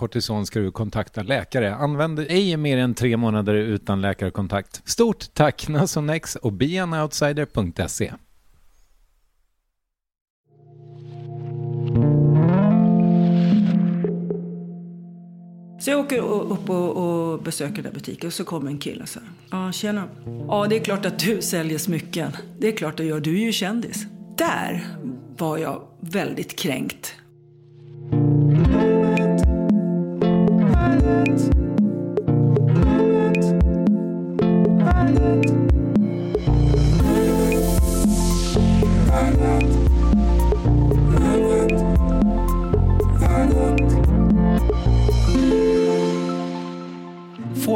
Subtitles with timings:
[0.00, 1.74] kortison ska du kontakta läkare.
[1.74, 4.82] Använd ej mer än tre månader utan läkarkontakt.
[4.84, 8.12] Stort tack Nasonex och beanoutsider.se.
[15.80, 19.08] Så jag åker upp och, och besöker den butiken och så kommer en kille och
[19.08, 20.08] säger Ja, tjena.
[20.48, 22.32] Ja, det är klart att du säljer smycken.
[22.58, 23.20] Det är klart att jag gör.
[23.20, 24.06] Du är ju kändis.
[24.38, 24.86] Där
[25.38, 27.14] var jag väldigt kränkt.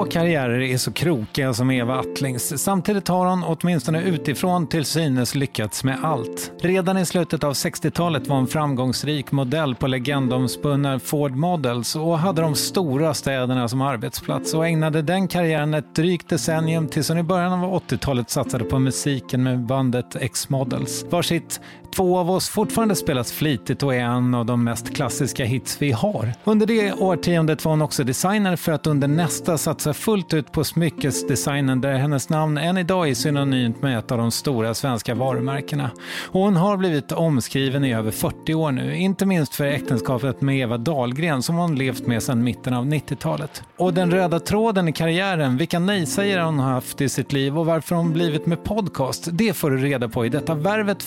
[0.04, 2.62] Få karriärer är så krokiga som Eva Attlings.
[2.62, 6.52] Samtidigt har hon, åtminstone utifrån, till synes lyckats med allt.
[6.60, 12.42] Redan i slutet av 60-talet var hon framgångsrik modell på legendomspunna Ford Models och hade
[12.42, 17.22] de stora städerna som arbetsplats och ägnade den karriären ett drygt decennium tills hon i
[17.22, 21.60] början av 80-talet satsade på musiken med bandet X-Models, varsitt
[21.94, 25.92] två av oss fortfarande spelas flitigt och är en av de mest klassiska hits vi
[25.92, 26.32] har.
[26.44, 30.64] Under det årtiondet var hon också designer för att under nästa satsa fullt ut på
[30.64, 35.90] smyckesdesignen där hennes namn än idag är synonymt med ett av de stora svenska varumärkena.
[36.26, 40.58] Och hon har blivit omskriven i över 40 år nu, inte minst för äktenskapet med
[40.58, 43.62] Eva Dahlgren som hon levt med sedan mitten av 90-talet.
[43.76, 47.66] Och den röda tråden i karriären, vilka nej-sägare hon har haft i sitt liv och
[47.66, 51.02] varför hon blivit med podcast, det får du reda på i detta Värvet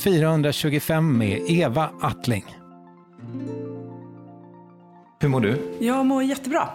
[0.79, 2.45] 425 med Eva Attling.
[5.19, 5.77] Hur mår du?
[5.79, 6.69] Jag mår jättebra.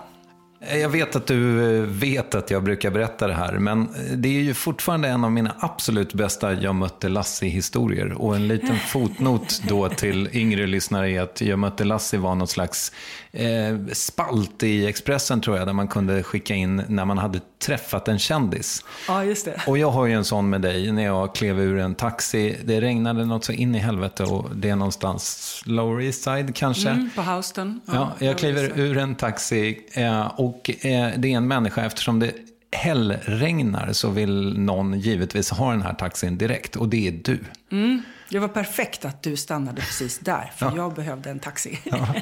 [0.70, 4.29] Jag vet att du eh, vet att jag brukar berätta det här, men eh, det
[4.29, 8.12] är ju fortfarande en av mina absolut bästa Jag mötte Lassie-historier.
[8.12, 12.50] Och en liten fotnot då till yngre lyssnare är att Jag mötte Lassie var något
[12.50, 12.93] slags
[13.32, 18.09] eh, spalt i Expressen tror jag, där man kunde skicka in när man hade träffat
[18.09, 18.85] en kändis.
[19.09, 19.61] Ja, just det.
[19.67, 22.56] Och jag har ju en sån med dig när jag klev ur en taxi.
[22.64, 26.88] Det regnade något så in i helvete och det är någonstans Lower East Side kanske.
[26.88, 27.81] Mm, på Houston.
[27.87, 32.32] Ja, jag kliver ur en taxi eh, och eh, det är en människa eftersom det
[32.72, 37.38] hällregnar så vill någon givetvis ha den här taxin direkt och det är du.
[37.70, 38.02] Mm.
[38.31, 40.76] Det var perfekt att du stannade precis där, för ja.
[40.76, 41.78] jag behövde en taxi.
[41.84, 42.14] Ja.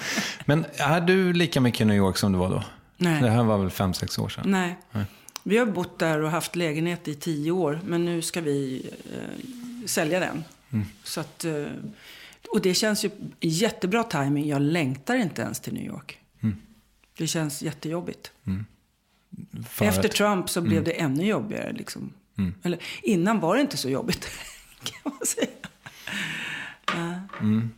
[0.45, 2.65] Men är du lika mycket i New York som du var då?
[2.97, 3.23] Nej.
[3.23, 4.45] Det här var väl fem, sex år sedan?
[4.47, 4.77] Nej.
[4.93, 5.05] Nej.
[5.43, 9.87] Vi har bott där och haft lägenhet i tio år, men nu ska vi eh,
[9.87, 10.45] sälja den.
[10.73, 10.87] Mm.
[11.05, 11.65] Så att, eh,
[12.49, 13.11] och det känns ju
[13.41, 14.49] jättebra timing.
[14.49, 16.20] Jag längtar inte ens till New York.
[17.21, 18.33] Det känns jättejobbigt.
[18.47, 18.67] Mm.
[19.81, 20.13] Efter att...
[20.13, 20.85] Trump så blev mm.
[20.85, 21.73] det ännu jobbigare.
[21.73, 22.13] Liksom.
[22.39, 22.55] Mm.
[22.63, 24.29] Eller, innan var det inte så jobbigt,
[24.83, 25.49] kan man säga.
[27.41, 27.71] Mm.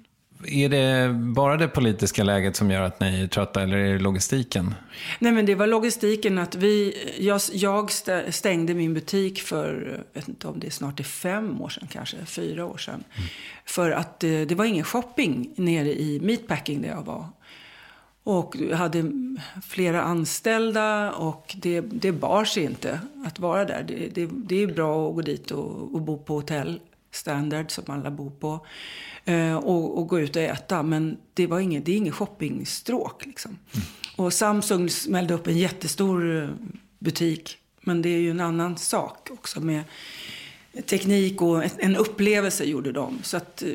[0.46, 3.98] Är det bara det politiska läget som gör att ni är trötta eller är det
[3.98, 4.74] logistiken?
[5.18, 7.90] Nej men det var logistiken att vi, jag, jag
[8.28, 12.16] stängde min butik för, vet inte om det är snart är fem år sedan kanske,
[12.24, 13.04] fyra år sedan.
[13.14, 13.28] Mm.
[13.64, 17.28] För att eh, det var ingen shopping nere i meatpacking där jag var.
[18.24, 19.12] Och hade
[19.62, 23.84] flera anställda och det, det bar sig inte att vara där.
[23.88, 26.80] Det, det, det är bra att gå dit och, och bo på hotell
[27.10, 28.66] standard som alla bor på.
[29.24, 30.82] Eh, och, och, gå ut och äta.
[30.82, 33.26] Men det, var inget, det är inget shoppingstråk.
[33.26, 33.50] Liksom.
[33.50, 33.86] Mm.
[34.16, 36.48] Och Samsung smällde upp en jättestor eh,
[36.98, 37.58] butik.
[37.80, 39.82] Men det är ju en annan sak också med
[40.86, 43.18] teknik och en upplevelse gjorde de.
[43.22, 43.68] Så att, eh,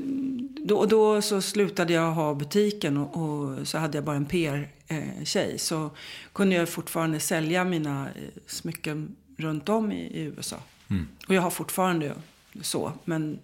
[0.65, 5.59] då, då så slutade jag ha butiken och, och så hade jag bara en PR-tjej.
[5.59, 5.89] Så
[6.33, 8.07] kunde jag fortfarande sälja mina
[8.47, 10.57] smycken runt om i, i USA.
[10.88, 11.07] Mm.
[11.27, 12.13] Och jag har fortfarande
[12.61, 12.91] så.
[13.05, 13.39] Men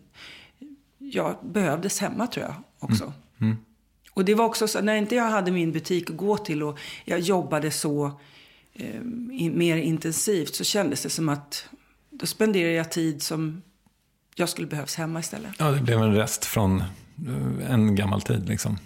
[0.98, 3.04] jag behövdes hemma tror jag också.
[3.04, 3.14] Mm.
[3.40, 3.58] Mm.
[4.14, 6.80] Och det var också så, när inte jag hade min butik att gå till och
[7.06, 8.12] jag jobbade så
[8.74, 9.02] eh,
[9.52, 11.66] mer intensivt så kändes det som att
[12.14, 13.62] då spenderade jag tid som
[14.36, 15.52] jag skulle behövs hemma istället.
[15.60, 18.78] Ja, det blev en rest från eh, en gammal tid liksom.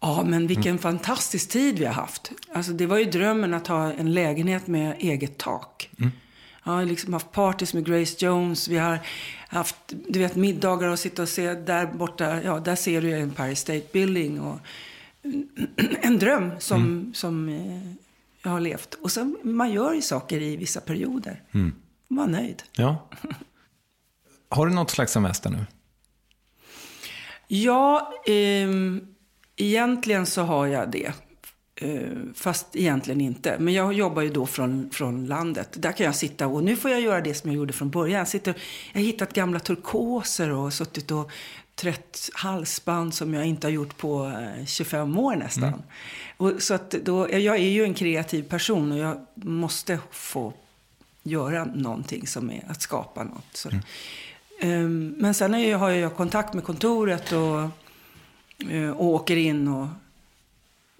[0.00, 0.78] Ja, men vilken mm.
[0.78, 2.32] fantastisk tid vi har haft.
[2.54, 5.90] Alltså, det var ju drömmen att ha en lägenhet med eget tak.
[5.98, 6.12] Mm.
[6.64, 8.68] Jag har liksom haft parties med Grace Jones.
[8.68, 8.98] Vi har
[9.48, 9.76] haft
[10.08, 12.42] du vet, middagar och sitta och se där borta.
[12.42, 14.40] Ja, där ser du Empire State Building.
[14.40, 14.58] Och
[16.02, 17.14] en dröm som, mm.
[17.14, 17.92] som eh,
[18.42, 18.94] jag har levt.
[18.94, 21.42] Och så, man gör ju saker i vissa perioder.
[21.52, 21.72] Mm.
[22.18, 22.62] Är nöjd.
[22.72, 23.08] Ja.
[24.48, 25.66] Har du något slags semester nu?
[27.48, 28.70] Ja, eh,
[29.56, 31.12] egentligen så har jag det.
[31.74, 33.56] Eh, fast egentligen inte.
[33.58, 35.68] Men jag jobbar ju då från, från landet.
[35.72, 38.18] Där kan jag sitta och nu får jag göra det som jag gjorde från början.
[38.18, 38.54] Jag, sitter,
[38.92, 41.30] jag har hittat gamla turkoser och suttit och
[41.74, 44.32] trätt halsband som jag inte har gjort på
[44.66, 45.64] 25 eh, år nästan.
[45.64, 45.80] Mm.
[46.36, 50.52] Och så att då, jag är ju en kreativ person och jag måste få
[51.22, 53.66] göra någonting som är att skapa något.
[54.60, 54.84] Mm.
[54.84, 57.68] um, men sen är, har jag kontakt med kontoret och,
[58.70, 59.88] uh, och åker in och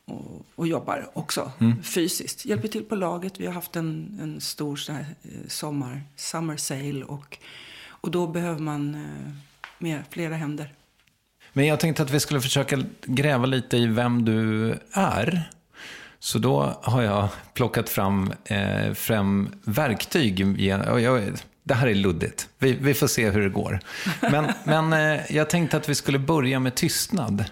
[0.04, 1.82] och, och jobbar också mm.
[1.82, 2.44] fysiskt.
[2.44, 3.40] Hjälper till på laget.
[3.40, 7.38] Vi har haft en, en stor sån här, eh, sommar, summer sale och,
[7.86, 9.32] och då behöver man eh,
[9.78, 10.74] mer, flera händer.
[11.52, 15.50] Men jag tänkte att vi skulle försöka gräva lite i vem du är.
[16.22, 20.60] Så då har jag plockat fram eh, fem verktyg.
[20.60, 22.48] Jag, jag, det här är luddigt.
[22.58, 23.80] Vi, vi, får se hur det går.
[24.20, 27.44] Men, men eh, jag tänkte att vi skulle börja med tystnad.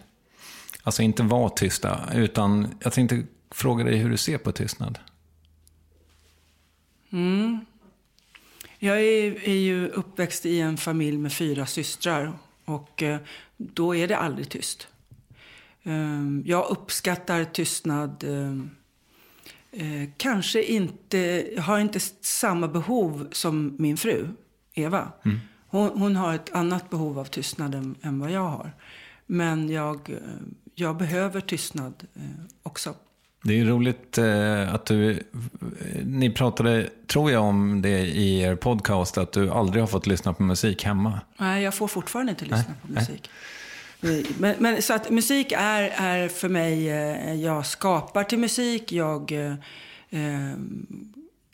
[0.82, 4.98] Alltså inte vara tysta, utan jag tänkte fråga dig hur du ser på tystnad.
[7.12, 7.64] Mm.
[8.78, 12.32] Jag är, är ju uppväxt i en familj med fyra systrar
[12.64, 13.18] och eh,
[13.56, 14.88] då är det aldrig tyst.
[15.84, 18.24] Ehm, jag uppskattar tystnad.
[18.24, 18.70] Ehm,
[19.72, 24.28] eh, kanske inte, har inte samma behov som min fru,
[24.74, 25.12] Eva.
[25.24, 25.40] Mm.
[25.66, 28.72] Hon, hon, har ett annat behov av tystnad än, än vad jag har.
[29.26, 30.16] Men jag,
[30.74, 32.22] jag behöver tystnad eh,
[32.62, 32.94] också.
[33.42, 35.22] Det är roligt eh, att du,
[36.04, 40.32] ni pratade, tror jag, om det i er podcast, att du aldrig har fått lyssna
[40.32, 41.20] på musik hemma.
[41.38, 42.76] Nej, jag får fortfarande inte lyssna Nej.
[42.82, 43.30] på musik.
[44.00, 49.32] Men, men, så att musik är, är för mig, eh, jag skapar till musik, jag...
[50.10, 50.52] Eh,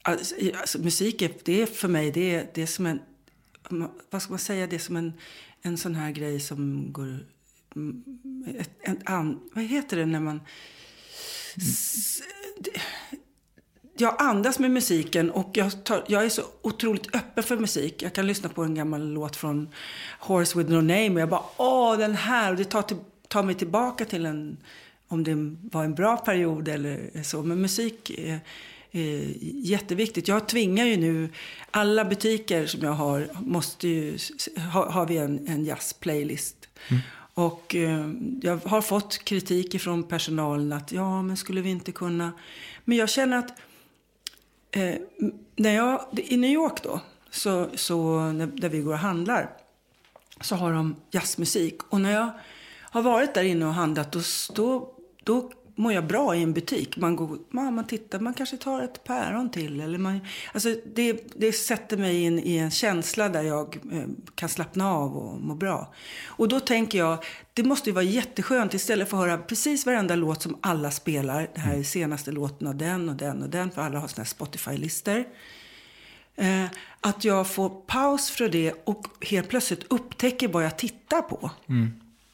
[0.02, 3.00] alltså, alltså, musik är, det är för mig, det är, det är som en,
[4.10, 5.12] vad ska man säga, det är som en,
[5.62, 7.18] en sån här grej som går
[8.58, 10.40] ett, ett an, vad heter det när man...
[12.58, 12.70] det,
[14.00, 18.02] jag andas med musiken och jag, tar, jag är så otroligt öppen för musik.
[18.02, 19.68] Jag kan lyssna på en gammal låt från
[20.20, 22.50] Horse with no name och jag bara, åh den här.
[22.50, 22.96] Och det tar, till,
[23.28, 24.56] tar mig tillbaka till en,
[25.08, 25.34] om det
[25.72, 27.42] var en bra period eller så.
[27.42, 28.40] Men musik är,
[28.90, 30.28] är jätteviktigt.
[30.28, 31.28] Jag tvingar ju nu,
[31.70, 34.18] alla butiker som jag har, måste ju,
[34.72, 36.68] har, har vi en, en jazzplaylist.
[36.88, 37.02] Mm.
[37.34, 38.08] Och eh,
[38.42, 42.32] jag har fått kritik från personalen att ja, men skulle vi inte kunna...
[42.84, 43.52] Men jag känner att
[44.76, 44.94] eh,
[45.56, 49.50] när jag, i New York då, så, så när, där vi går och handlar,
[50.40, 51.82] så har de jazzmusik.
[51.88, 52.30] Och när jag
[52.80, 54.20] har varit där inne och handlat, då,
[54.54, 54.92] då,
[55.24, 56.96] då mår jag bra i en butik.
[56.96, 59.80] Man, går, man, man tittar, man kanske tar ett päron till.
[59.80, 60.20] Eller man,
[60.54, 64.04] alltså det, det sätter mig in i en känsla där jag eh,
[64.34, 65.94] kan slappna av och må bra.
[66.26, 70.16] Och då tänker jag, det måste ju vara jätteskönt istället för att höra precis varenda
[70.16, 71.50] låt som alla spelar.
[71.54, 74.22] Det här är senaste låten av den och den och den, för alla har såna
[74.22, 75.24] här Spotify-listor.
[76.36, 76.64] Eh,
[77.00, 81.50] att jag får paus från det och helt plötsligt upptäcker vad jag tittar på.
[81.68, 81.92] Mm.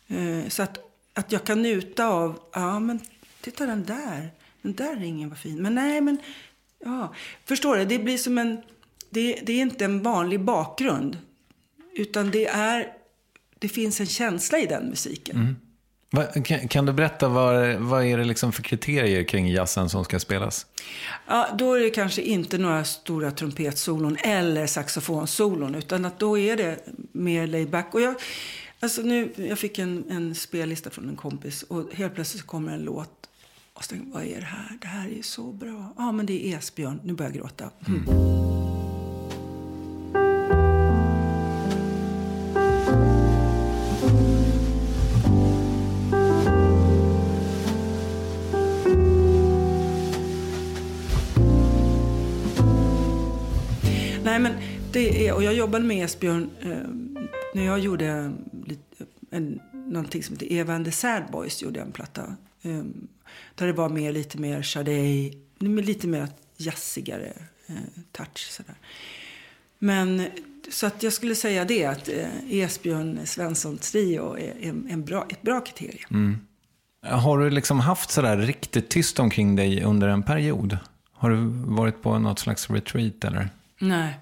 [0.08, 0.78] Eh, så att,
[1.14, 3.00] att jag kan njuta av, ja men
[3.42, 4.30] titta den där,
[4.62, 5.62] den där ringen var fin.
[5.62, 6.18] Men nej, men,
[6.84, 7.14] ja.
[7.44, 7.84] Förstår du?
[7.84, 8.62] Det blir som en,
[9.10, 11.18] det, det är inte en vanlig bakgrund.
[11.94, 12.92] Utan det är,
[13.58, 15.36] det finns en känsla i den musiken.
[15.36, 15.56] Mm.
[16.68, 20.66] Kan, du berätta vad, vad är det liksom för kriterier kring jazzen som ska spelas?
[21.26, 25.74] Ja, då är det kanske inte några stora trumpetsolon eller saxofonsolon.
[25.74, 26.78] Utan att då är det
[27.12, 27.94] mer laid back.
[27.94, 28.14] Och jag,
[28.80, 32.80] alltså nu, jag fick en, en spellista från en kompis och helt plötsligt kommer en
[32.80, 33.21] låt
[33.74, 34.78] och så tänkte vad är det här?
[34.80, 35.94] Det här är så bra.
[35.96, 37.00] Ja, men det är Esbjörn.
[37.04, 37.70] Nu börjar jag gråta.
[37.86, 38.04] Mm.
[54.24, 54.52] Nej, men
[54.92, 56.68] det är, och jag jobbade med Esbjörn eh,
[57.54, 58.32] när jag gjorde
[58.66, 62.36] lite, en, någonting som heter Eva and the Sad Boys, gjorde jag en platta.
[62.62, 62.82] Eh,
[63.54, 67.32] där det var mer, lite mer Sade, lite mer jazzigare
[67.66, 67.74] eh,
[68.12, 68.50] touch.
[68.50, 68.74] Sådär.
[69.78, 70.26] Men
[70.70, 75.26] så att jag skulle säga det, att eh, Esbjörn Svensson Trio är en, en bra,
[75.30, 76.08] ett bra kriterium.
[76.10, 76.38] Mm.
[77.20, 80.78] Har du liksom haft sådär riktigt tyst omkring dig under en period?
[81.12, 81.36] Har du
[81.74, 83.48] varit på något slags retreat eller?
[83.78, 84.18] Nej.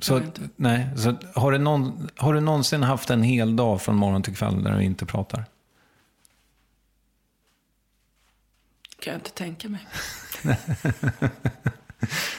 [0.00, 0.20] Så,
[0.56, 4.36] nej, så har, du någon, har du någonsin haft en hel dag från morgon till
[4.36, 5.44] kväll där du inte pratar?
[9.00, 9.86] Kan jag inte tänka mig.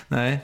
[0.07, 0.39] Nej.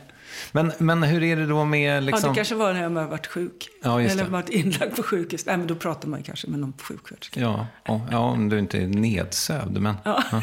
[0.51, 1.73] Men, men hur är det då med...
[1.73, 1.87] Liksom...
[1.93, 3.69] Ja, det liksom- kanske var när jag har varit sjuk.
[3.83, 5.45] Ja, Eller varit inlagd på sjukhus.
[5.45, 7.39] Nej, men då pratar man kanske med någon sjuksköterska.
[7.39, 7.67] Ja,
[8.11, 9.81] ja, om du inte är nedsövd.
[9.81, 10.23] Men, ja.
[10.31, 10.41] ja.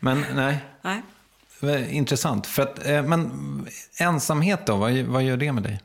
[0.00, 0.64] men nej.
[0.82, 1.02] nej.
[1.90, 2.46] Intressant.
[2.46, 3.66] För att, eh, men
[3.98, 5.80] ensamhet då, vad, vad gör det med dig?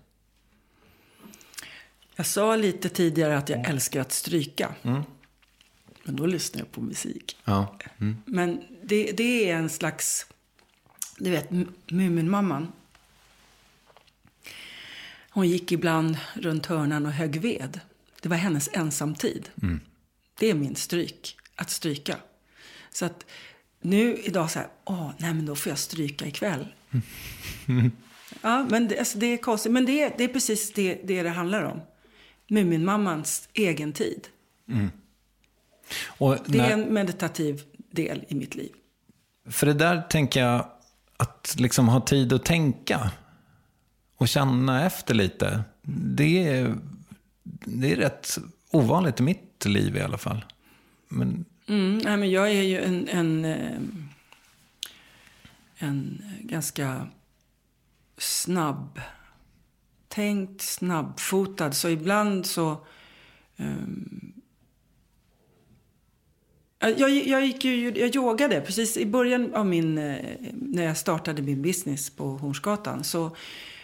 [2.15, 4.69] Jag sa lite tidigare att jag älskar att stryka.
[4.83, 5.03] Mm.
[6.03, 7.37] Men då lyssnar jag på musik.
[7.43, 7.77] Ja.
[7.99, 8.17] Mm.
[8.25, 10.25] Men det, det är en slags,
[11.17, 11.49] du vet,
[11.87, 12.71] Muminmamman.
[15.29, 17.79] Hon gick ibland runt hörnan och högg ved.
[18.21, 19.49] Det var hennes ensamtid.
[19.61, 19.79] Mm.
[20.39, 22.17] Det är min stryk, att stryka.
[22.91, 23.25] Så att
[23.81, 26.67] nu idag så här, åh, nej men då får jag stryka ikväll.
[27.67, 27.91] Mm.
[28.41, 29.71] ja, men det, alltså, det är konstigt.
[29.71, 31.81] Men det, det är precis det, det det handlar om.
[32.47, 34.27] Muminmammans egen tid.
[34.69, 34.89] Mm.
[36.05, 38.71] Och det är en meditativ del i mitt liv.
[39.49, 40.65] För det där tänker jag,
[41.17, 43.11] att liksom ha tid att tänka
[44.15, 45.63] och känna efter lite.
[45.81, 46.75] Det är,
[47.65, 48.37] det är rätt
[48.71, 50.45] ovanligt i mitt liv i alla fall.
[51.07, 51.45] Men...
[51.67, 53.79] Mm, nej, men jag är ju en, en, eh,
[55.77, 57.07] en ganska
[58.17, 59.01] snabb
[60.07, 61.71] tänkt, snabbfotad.
[61.71, 62.85] Så ibland så
[63.57, 64.33] um,
[66.89, 70.15] jag, jag, gick ju, jag yogade precis i början av min, eh,
[70.53, 73.03] när jag startade min business på Hornsgatan.
[73.03, 73.35] Så,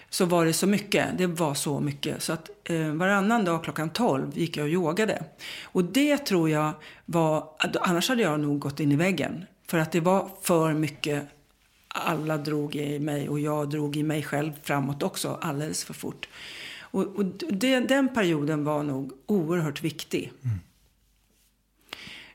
[0.10, 2.24] så var det så mycket, det var så mycket.
[2.24, 5.24] Så att eh, varannan dag klockan 12 gick jag och yogade.
[5.63, 6.72] Och det tror jag
[7.06, 7.50] var,
[7.82, 9.46] annars hade jag nog gått in i väggen.
[9.68, 11.24] För att det var för mycket,
[11.88, 16.27] alla drog i mig och jag drog i mig själv framåt också alldeles för fort.
[16.82, 20.32] Och, och det, den perioden var nog oerhört viktig.
[20.44, 20.60] Mm.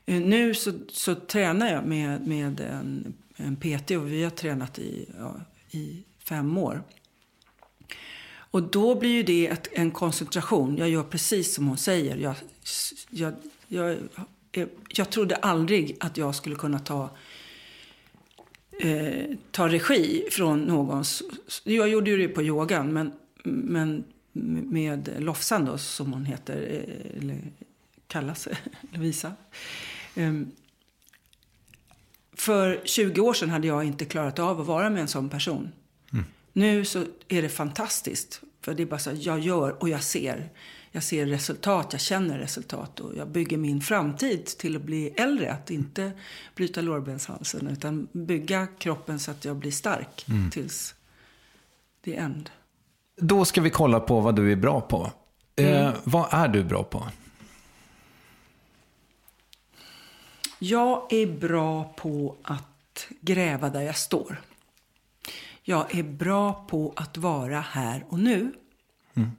[0.05, 4.79] Eh, nu så, så tränar jag med, med en, en PT och vi har tränat
[4.79, 5.35] i, ja,
[5.71, 6.83] i fem år.
[8.55, 10.77] Och då blir ju det ett, en koncentration.
[10.77, 12.17] Jag gör precis som hon säger.
[12.17, 12.35] Jag,
[13.09, 13.33] jag,
[13.67, 13.97] jag,
[14.51, 17.09] jag, jag trodde aldrig att jag skulle kunna ta
[18.79, 21.23] eh, ta regi från någons...
[21.63, 23.11] Jag gjorde ju det på yogan, men,
[23.43, 24.03] men
[24.71, 27.41] med Lofsan då, som hon heter, eh, eller
[28.07, 28.47] kallas,
[28.91, 29.33] Lovisa.
[30.15, 30.51] Um,
[32.33, 35.71] för 20 år sedan hade jag inte klarat av att vara med en sån person.
[36.13, 36.25] Mm.
[36.53, 38.41] Nu så är det fantastiskt.
[38.61, 40.49] För det är bara så att jag gör och jag ser.
[40.91, 45.51] Jag ser resultat, jag känner resultat och jag bygger min framtid till att bli äldre.
[45.51, 46.11] Att inte
[46.55, 50.51] bryta lårbenshalsen utan bygga kroppen så att jag blir stark mm.
[50.51, 50.95] tills
[52.05, 52.49] the end.
[53.17, 55.11] Då ska vi kolla på vad du är bra på.
[55.55, 55.87] Eh, mm.
[55.87, 57.07] Eh, vad är du bra på?
[60.69, 64.41] Jag är bra på att gräva där jag står.
[65.63, 68.53] Jag är bra på att vara här och nu.
[69.13, 69.31] Mm.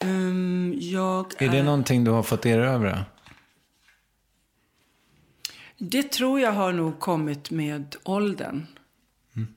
[0.00, 3.04] Um, jag är det någonting du har fått erövra?
[5.78, 8.66] Det tror jag har nog kommit med åldern.
[9.36, 9.54] Mm.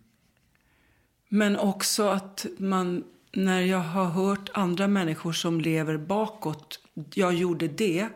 [1.29, 6.79] Men också att man, när jag har hört andra människor som lever bakåt,
[7.13, 8.07] jag gjorde det,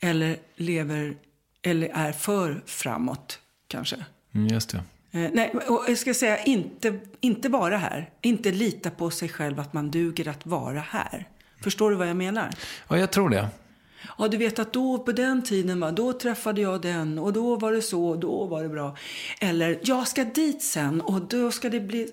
[0.00, 1.16] eller lever
[1.64, 3.96] eller är för framåt kanske.
[4.34, 4.82] Mm, just det.
[5.20, 8.10] Eh, nej, och jag ska säga inte, inte vara här.
[8.20, 11.28] Inte lita på sig själv att man duger att vara här.
[11.62, 12.50] Förstår du vad jag menar?
[12.88, 13.48] Ja, jag tror det.
[14.18, 17.56] Ja, du vet att då på den tiden, va, då träffade jag den och då
[17.56, 18.96] var det så och då var det bra.
[19.40, 22.08] Eller, jag ska dit sen och då ska det bli...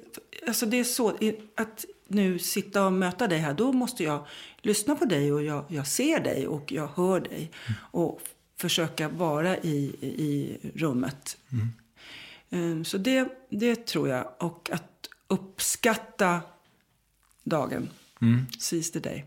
[0.47, 1.09] Alltså det är så,
[1.57, 4.25] att nu sitta och möta dig här, då måste jag
[4.61, 7.51] lyssna på dig och jag, jag ser dig och jag hör dig.
[7.67, 7.79] Mm.
[7.91, 8.21] Och
[8.61, 11.37] försöka vara i, i rummet.
[11.51, 11.67] Mm.
[12.49, 14.27] Um, så det, det tror jag.
[14.39, 16.41] Och att uppskatta
[17.43, 17.89] dagen.
[18.21, 18.45] Mm.
[18.59, 19.25] Seize the day.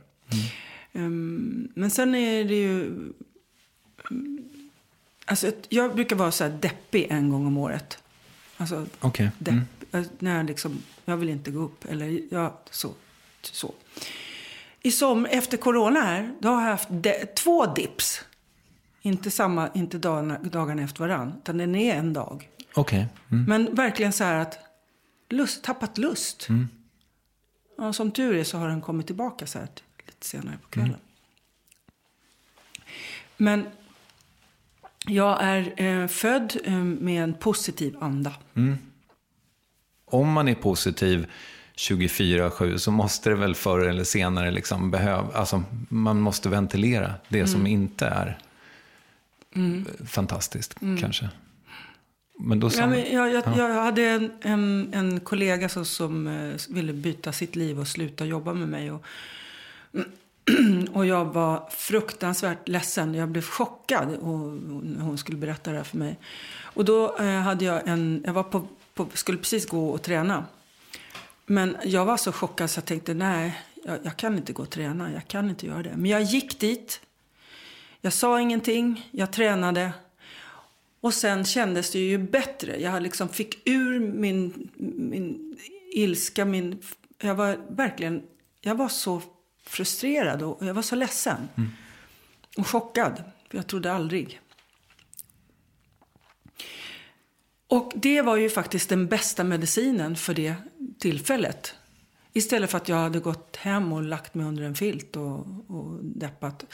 [0.93, 1.07] Mm.
[1.07, 2.93] Um, men sen är det ju...
[5.25, 7.99] Alltså, jag brukar vara så här deppig en gång om året.
[8.57, 9.29] Alltså, okay.
[9.39, 9.53] depp.
[9.53, 9.65] Mm.
[9.91, 11.85] Alltså, när jag, liksom, jag vill inte gå upp.
[11.85, 12.95] Eller ja, så.
[13.43, 13.75] så.
[14.83, 18.21] I som, efter corona här, då har jag haft de, två dips.
[19.07, 22.51] Inte, samma, inte dagarna, dagarna efter varann, utan den är en dag.
[22.75, 23.05] Okay.
[23.31, 23.45] Mm.
[23.45, 24.59] Men verkligen så här att
[25.29, 26.49] lust, tappat lust.
[26.49, 26.69] Mm.
[27.79, 29.69] Ja, som tur är så har den kommit tillbaka så här
[30.07, 30.91] lite senare på kvällen.
[30.91, 31.01] Mm.
[33.37, 33.67] Men
[35.07, 38.33] jag är eh, född eh, med en positiv anda.
[38.55, 38.79] Mm.
[40.05, 41.27] Om man är positiv
[41.77, 47.47] 24-7 så måste det väl förr eller senare liksom behöva, alltså man måste ventilera det
[47.47, 47.73] som mm.
[47.73, 48.39] inte är
[49.55, 49.87] mm.
[50.07, 51.01] fantastiskt mm.
[51.01, 51.29] kanske.
[52.39, 53.69] Men då ja, men jag, jag, ja.
[53.69, 58.25] jag hade en, en, en kollega så, som eh, ville byta sitt liv och sluta
[58.25, 58.91] jobba med mig.
[58.91, 59.05] Och,
[60.93, 63.15] och jag var fruktansvärt ledsen.
[63.15, 66.19] Jag blev chockad när hon skulle berätta det här för mig.
[66.63, 70.45] Och då eh, hade jag en, jag var på, på, skulle precis gå och träna.
[71.47, 74.71] Men jag var så chockad så jag tänkte nej, jag, jag kan inte gå och
[74.71, 75.13] träna.
[75.13, 75.97] Jag kan inte göra det.
[75.97, 77.01] Men jag gick dit
[78.05, 79.93] jag sa ingenting, jag tränade.
[81.01, 82.81] Och sen kändes det ju bättre.
[82.81, 85.57] Jag liksom fick ur min, min
[85.93, 86.83] ilska, min...
[87.19, 88.23] Jag var verkligen...
[88.61, 89.23] Jag var så
[89.63, 91.49] frustrerad och jag var så ledsen.
[91.55, 91.71] Mm.
[92.57, 93.23] Och chockad.
[93.51, 94.41] För jag trodde aldrig.
[97.69, 100.55] Och det var ju faktiskt den bästa medicinen för det
[100.99, 101.75] tillfället.
[102.33, 106.05] Istället för att jag hade gått hem och lagt mig under en filt och, och
[106.05, 106.65] deppat.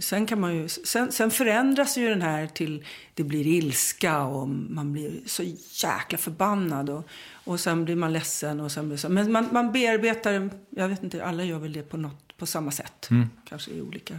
[0.00, 2.84] Sen, kan man ju, sen, sen, förändras ju den här till
[3.14, 5.42] det blir ilska och man blir så
[5.86, 6.90] jäkla förbannad.
[6.90, 7.08] Och,
[7.44, 8.60] och sen blir man ledsen.
[8.60, 11.82] Och sen blir så, men man, man bearbetar, jag vet inte, alla gör väl det
[11.82, 13.10] på, något, på samma sätt.
[13.10, 13.30] Mm.
[13.48, 14.18] Kanske i olika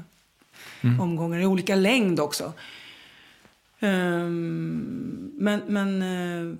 [0.81, 0.99] mm.
[0.99, 2.53] omgångar, i olika längd också.
[3.79, 6.55] Um, men men uh,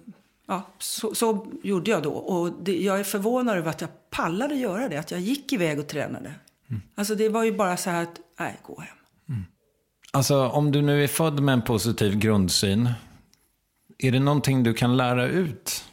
[0.48, 2.12] ja, så, så, gjorde jag då.
[2.12, 4.98] Och det, jag är förvånad över att jag pallade göra det.
[4.98, 6.34] Att jag gick iväg och tränade.
[6.70, 6.82] Mm.
[6.96, 8.98] Alltså det var ju bara så här att, nej, gå hem.
[9.30, 9.44] Mm.
[10.12, 12.90] Alltså om du nu är född med en positiv grundsyn,
[13.98, 15.84] är det någonting du kan lära ut?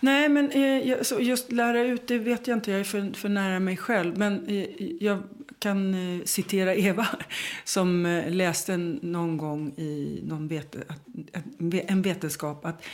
[0.00, 2.70] Nej, men eh, just lära ut, det vet jag inte.
[2.70, 4.18] Jag är för, för nära mig själv.
[4.18, 4.66] Men eh,
[5.00, 5.22] jag
[5.58, 7.06] kan eh, citera Eva
[7.64, 10.78] som läste någon gång i någon vete,
[11.88, 12.84] en vetenskap att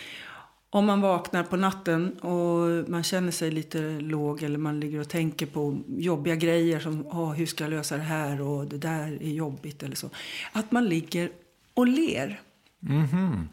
[0.70, 5.08] om man vaknar på natten och man känner sig lite låg eller man ligger och
[5.08, 9.22] tänker på jobbiga grejer som oh, hur ska jag lösa det här och det där
[9.22, 10.10] är jobbigt eller så.
[10.52, 11.30] Att man ligger
[11.74, 12.40] och ler.
[12.88, 13.44] Mm -hmm.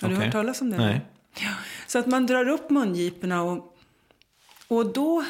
[0.00, 0.76] Har du hört talas om det?
[0.76, 1.00] Nej.
[1.40, 1.50] Ja.
[1.86, 3.76] Så att man drar upp mungiporna och,
[4.68, 5.24] och då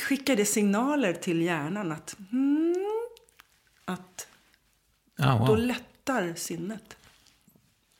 [0.00, 2.74] skickar det signaler till hjärnan att, mm,
[3.84, 4.26] att
[5.18, 5.46] oh, wow.
[5.46, 6.93] då lättar sinnet.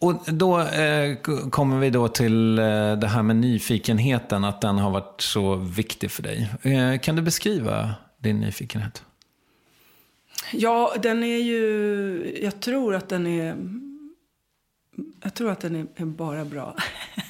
[0.05, 1.17] Och då eh,
[1.51, 2.65] kommer vi då till eh,
[2.97, 6.49] det här med nyfikenheten, att den har varit så viktig för dig.
[6.63, 9.03] Eh, kan du beskriva din nyfikenhet?
[10.53, 12.41] Ja, den är ju...
[12.43, 13.57] Jag tror att den är...
[15.23, 16.77] Jag tror att den är, bara bra.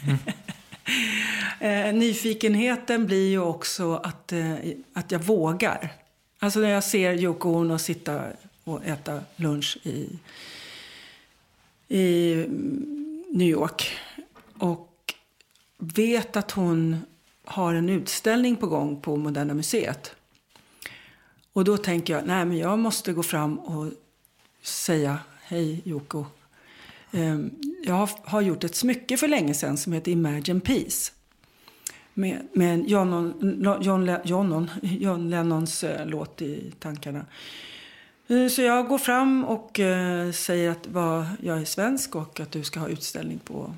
[0.06, 0.18] Mm.
[1.88, 4.54] eh, nyfikenheten blir ju också att, eh,
[4.92, 5.92] att jag vågar.
[6.38, 8.22] Alltså när jag ser Yoko Ono sitta
[8.64, 10.08] och äta lunch i,
[11.94, 12.34] i
[13.30, 13.92] New York
[14.58, 15.14] och
[15.78, 16.96] vet att hon
[17.44, 20.14] har en utställning på gång på Moderna Museet.
[21.52, 23.92] Och då tänker jag, nej men jag måste gå fram och
[24.62, 26.24] säga, hej Joko.
[27.12, 27.50] Ehm,
[27.84, 31.12] jag har gjort ett smycke för länge sedan som heter Imagine Peace.
[32.14, 33.34] Med, med John,
[33.82, 37.26] John, John, John Lennons eh, låt i tankarna.
[38.26, 40.88] Eh, så jag går fram och eh, säger att
[41.40, 43.74] jag är svensk och att du ska ha utställning på,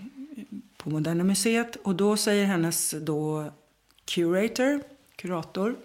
[0.76, 1.76] på Moderna Museet.
[1.76, 3.52] Och då säger hennes då
[4.04, 4.82] curator,
[5.16, 5.76] kurator.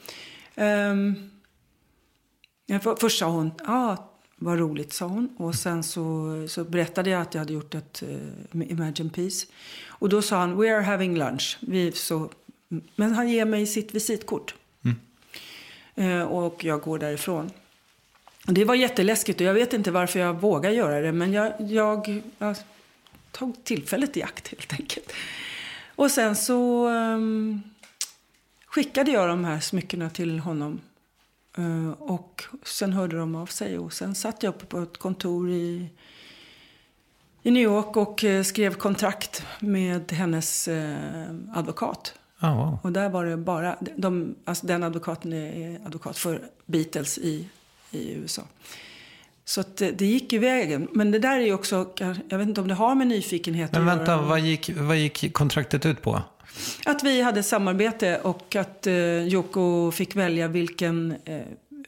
[0.56, 1.32] Um,
[3.00, 5.36] först sa hon, ja, ah, vad roligt, sa hon.
[5.38, 9.48] Och sen så, så berättade jag att jag hade gjort ett uh, Imagine Peace.
[9.88, 11.58] Och då sa han, we are having lunch.
[11.62, 12.30] Vi, så,
[12.96, 14.56] men han ger mig sitt visitkort.
[14.86, 16.20] Mm.
[16.20, 17.52] Uh, och jag går därifrån.
[18.46, 21.12] Det var jätteläskigt och jag vet inte varför jag vågar göra det.
[21.12, 22.56] Men jag, jag, jag
[23.32, 25.14] tog tillfället i akt helt enkelt.
[25.96, 27.62] Och sen så um,
[28.66, 30.82] skickade jag de här smyckena till honom.
[31.60, 35.50] Uh, och sen hörde de av sig och sen satt jag uppe på ett kontor
[35.50, 35.90] i,
[37.44, 42.14] i New York och uh, skrev kontrakt med hennes uh, advokat.
[42.42, 42.78] Oh, wow.
[42.84, 47.50] Och där var det bara, de, alltså den advokaten är advokat för Beatles i
[47.92, 48.42] i USA.
[49.46, 50.88] Så det, det, gick ju vägen.
[50.92, 51.94] Men det där är ju också,
[52.30, 55.86] jag vet inte om det har med nyfikenhet Men vänta, vad gick, vad gick kontraktet
[55.86, 56.22] ut på?
[56.86, 61.36] Att vi hade samarbete och att eh, Joko fick välja vilken, eh,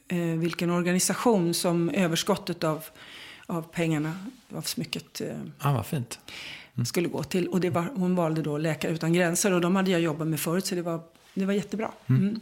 [0.08, 2.84] eh, vilken organisation som överskottet av,
[3.46, 4.16] av pengarna,
[4.56, 5.28] av smycket, eh,
[5.60, 6.20] ah, vad fint.
[6.76, 6.86] Mm.
[6.86, 7.48] skulle gå till.
[7.48, 10.40] Och det var, hon valde då Läkare Utan Gränser och de hade jag jobbat med
[10.40, 11.00] förut så det var,
[11.34, 11.92] det var jättebra.
[12.10, 12.22] Mm.
[12.22, 12.40] Mm.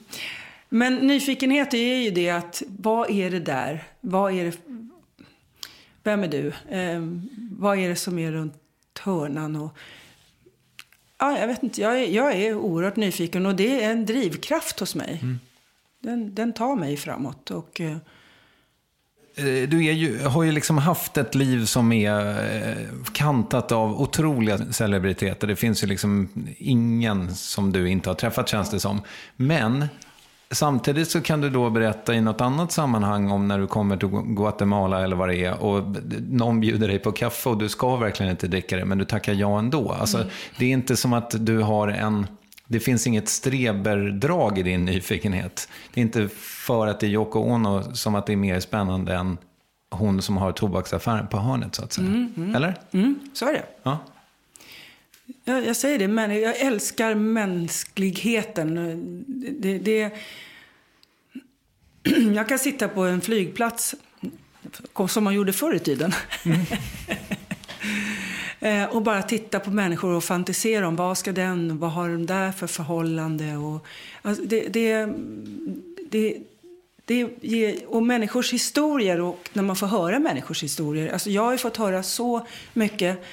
[0.73, 3.83] Men nyfikenhet är ju det att vad är det där?
[4.01, 4.57] Vad är det?
[6.03, 6.47] Vem är du?
[6.69, 7.01] Eh,
[7.51, 8.55] vad är det som är runt
[8.99, 9.55] hörnan?
[9.55, 9.77] Och,
[11.17, 14.79] ja, jag vet inte, jag är, jag är oerhört nyfiken och det är en drivkraft
[14.79, 15.19] hos mig.
[15.21, 15.39] Mm.
[15.99, 17.51] Den, den tar mig framåt.
[17.51, 17.97] Och, eh,
[19.35, 24.71] eh du ju, har ju liksom haft ett liv som är eh, kantat av otroliga
[24.71, 25.47] celebriteter.
[25.47, 29.01] Det finns ju liksom ingen som du inte har träffat känns det som.
[29.35, 29.87] Men
[30.51, 34.09] Samtidigt så kan du då berätta i något annat sammanhang om när du kommer till
[34.09, 35.83] Guatemala eller vad det är och
[36.29, 39.33] någon bjuder dig på kaffe och du ska verkligen inte dricka det men du tackar
[39.33, 39.91] ja ändå.
[39.91, 40.29] Alltså, mm.
[40.57, 42.27] Det är inte som att du har en...
[42.67, 45.69] Det finns inget streberdrag i din nyfikenhet.
[45.93, 46.27] Det är inte
[46.65, 49.37] för att det är Yoko Ono som att det är mer spännande än
[49.91, 52.07] hon som har tobaksaffären på hörnet så att säga.
[52.07, 52.55] Mm, mm.
[52.55, 52.75] Eller?
[52.91, 53.65] Mm, så är det.
[53.83, 53.97] Ja.
[55.43, 58.75] Jag, jag, säger det, men jag älskar mänskligheten.
[59.59, 60.11] Det, det,
[62.35, 63.95] jag kan sitta på en flygplats,
[65.09, 66.13] som man gjorde förr i tiden.
[66.45, 66.59] Mm.
[68.91, 72.51] och bara titta på människor och fantisera om vad ska den, vad har den där
[72.51, 73.57] för förhållande.
[73.57, 73.85] Och,
[74.21, 75.05] alltså det, det,
[76.09, 76.37] det,
[77.05, 81.13] det ger, och människors historier och när man får höra människors historier.
[81.13, 83.23] Alltså jag har fått höra så mycket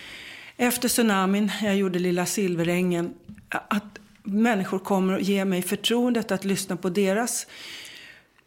[0.59, 3.14] efter tsunamin, jag gjorde Lilla Silverängen,
[3.49, 7.47] att människor kommer och ger mig förtroendet att lyssna på deras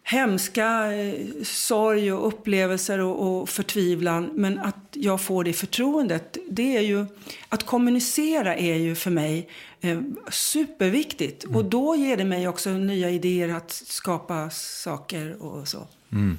[0.04, 4.30] hemska eh, sorg och upplevelser och, och, förtvivlan.
[4.34, 7.06] Men att jag får det förtroendet, det är ju...
[7.50, 9.50] Att kommunicera är ju för mig
[9.82, 11.44] eh, superviktigt.
[11.44, 11.56] Mm.
[11.56, 15.88] Och då ger det mig också nya idéer att skapa saker och så.
[16.12, 16.38] Mm.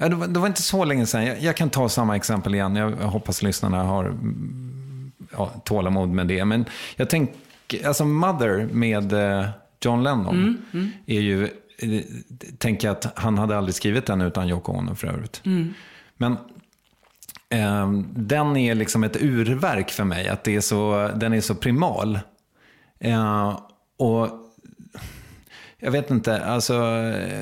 [0.00, 1.26] Ja, det, var, det var inte så länge sedan.
[1.26, 2.76] Jag, jag, kan ta samma exempel igen.
[2.76, 4.14] Jag, jag hoppas lyssnarna har
[5.32, 6.44] ja, tålamod med det.
[6.44, 6.64] Men
[6.96, 9.48] jag tänker, alltså Mother med eh,
[9.80, 10.90] John Lennon mm, mm.
[11.06, 11.44] är ju,
[11.78, 12.02] eh,
[12.58, 15.42] tänker att han hade aldrig skrivit den utan Yoko Ono för övrigt.
[15.44, 15.74] Mm.
[16.16, 16.32] Men
[17.48, 20.28] eh, den är liksom ett urverk för mig.
[20.28, 22.18] Att det är så, den är så primal.
[23.00, 23.60] Eh,
[23.98, 24.28] och
[25.80, 26.72] jag vet inte, alltså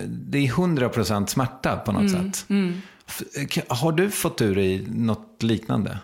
[0.08, 2.46] det är hundra procent smärta på något mm, sätt.
[2.48, 2.80] Mm.
[3.68, 5.98] Har du fått ur dig något liknande?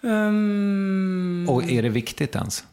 [0.00, 2.64] Um, Och är det viktigt ens?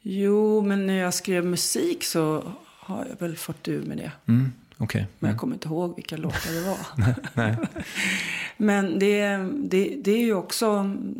[0.00, 4.12] Jo, men när jag skrev musik så har jag väl fått ur med det.
[4.26, 4.52] Mm.
[4.78, 5.00] Okej.
[5.18, 5.34] Men Mm.
[5.34, 6.78] jag kommer inte ihåg vilka låtar det var.
[7.34, 7.56] Nej.
[8.56, 10.66] Men det, det, det är ju också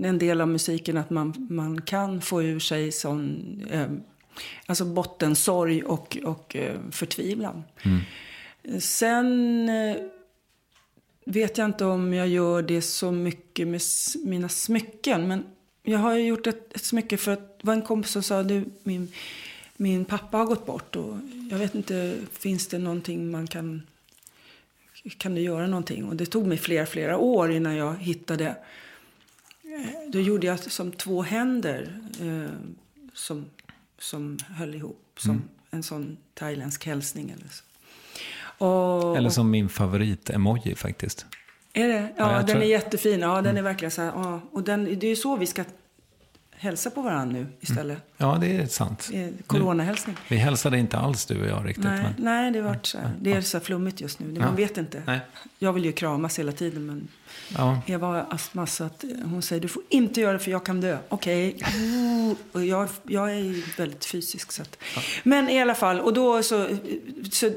[0.02, 3.86] en del av musiken att man, man kan få ur sig sån, eh,
[4.66, 7.64] alltså bottensorg och, och eh, förtvivlan.
[8.80, 9.96] Sen eh,
[11.24, 13.80] vet jag inte om jag gör det så mycket med
[14.24, 15.28] mina smycken.
[15.28, 15.44] Men
[15.82, 18.42] jag har ju gjort ett, ett smycke för att det var en kompis som sa
[18.42, 19.12] du, min,
[19.76, 20.96] min pappa har gått bort.
[20.96, 21.16] Och
[21.50, 23.82] jag vet inte, finns det någonting man kan
[25.18, 26.04] kan du göra någonting?
[26.04, 28.46] Och det tog mig flera, flera år innan jag hittade.
[29.64, 32.50] eh, Då gjorde jag som två händer eh,
[33.12, 33.46] som,
[33.98, 35.04] som höll ihop.
[35.16, 37.64] Som en sån thailändsk hälsning eller så.
[38.64, 41.26] Och, Eller som min favorit-emoji faktiskt.
[41.72, 42.14] Är det?
[42.16, 43.20] Ja, Ja, den tror- är jättefin.
[43.20, 44.08] Ja, den är verkligen så här.
[44.14, 45.64] Ja, och den, det är ju så vi ska
[46.60, 47.98] hälsa på varandra nu istället.
[48.16, 49.10] Ja, det är sant.
[49.12, 50.16] Eh, Coronahälsning.
[50.28, 51.84] Vi hälsade inte alls du och jag riktigt.
[51.84, 52.14] Nej, men...
[52.18, 53.10] nej, det, vart så här.
[53.20, 54.26] det är så flummigt just nu.
[54.26, 54.50] Man Ja.
[54.50, 55.02] vet inte.
[55.06, 55.20] Nej.
[55.58, 57.08] Jag vill ju kramas hela tiden, men
[57.56, 57.80] Ja.
[57.86, 60.66] Eva har astma så att eh, hon säger du får inte göra det för jag
[60.66, 60.98] kan dö.
[61.08, 61.56] Okej.
[62.52, 64.52] Och jag, jag är ju väldigt fysisk.
[64.52, 64.76] Så att.
[65.22, 66.66] Men i alla fall, och, då så,
[67.32, 67.50] så,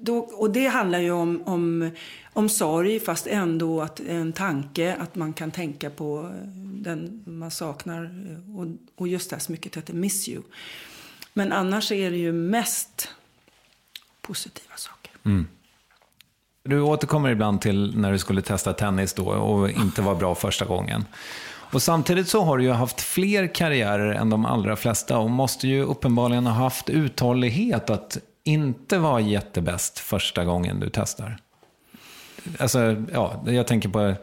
[0.00, 1.90] då, och det handlar ju om, om,
[2.32, 7.50] om sorg fast ändå att en tanke att man kan tänka på eh, den man
[7.50, 8.04] saknar.
[8.04, 10.42] Eh, och, och just det här smycket heter Miss You.
[11.32, 13.08] Men annars är det ju mest
[14.20, 15.12] positiva saker.
[15.24, 15.46] Mm.
[16.62, 20.64] Du återkommer ibland till när du skulle testa tennis då och inte var bra första
[20.64, 21.04] gången.
[21.72, 25.68] Och samtidigt så har du ju haft fler karriärer än de allra flesta och måste
[25.68, 31.38] ju uppenbarligen ha haft uthållighet att inte vara jättebäst första gången du testar.
[32.58, 34.14] Alltså, ja, jag tänker på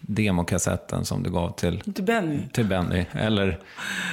[0.00, 2.40] demokassetten som du gav till, Inte Benny.
[2.52, 3.04] till Benny.
[3.12, 3.58] Eller,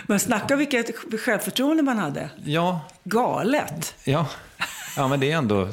[0.07, 0.91] Men snacka vilket
[1.21, 2.29] självförtroende man hade.
[2.43, 3.95] ja, Galet.
[4.03, 4.27] ja,
[4.97, 5.69] ja, men det är ändå,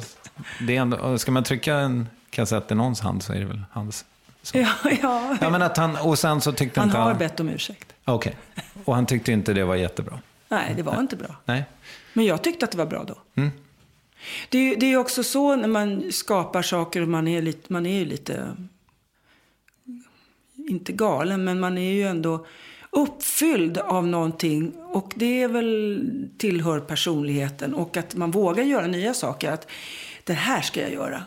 [0.67, 3.61] det är ändå, ska man trycka en kassett i någons hand så är det väl
[3.71, 4.05] hans.
[4.41, 4.57] Så.
[4.57, 4.69] Ja,
[5.01, 5.37] ja.
[5.41, 7.17] Ja, men att han, och sen så tyckte Han inte har han...
[7.17, 7.93] bett om ursäkt.
[8.05, 8.35] Okej.
[8.85, 10.19] Och han tyckte inte det var jättebra?
[10.49, 11.35] Nej, det var inte bra.
[11.45, 11.65] Nej.
[12.13, 13.15] Men jag tyckte att det var bra då.
[13.35, 13.51] Mm.
[14.49, 17.99] Det, är det är också så när man skapar saker man är, lite, man är
[17.99, 18.57] ju lite,
[20.55, 22.45] inte galen, men man är ju ändå
[22.89, 24.71] uppfylld av någonting.
[24.75, 29.51] Och det är väl tillhör personligheten och att man vågar göra nya saker.
[29.51, 29.67] Att
[30.23, 31.23] det här ska jag göra.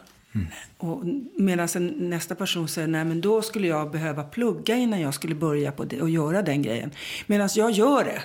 [0.78, 1.02] Och
[1.36, 5.72] medan nästa person säger, nej men då skulle jag behöva plugga innan jag skulle börja
[5.72, 6.90] på det och göra den grejen.
[7.26, 8.22] Medan jag gör det.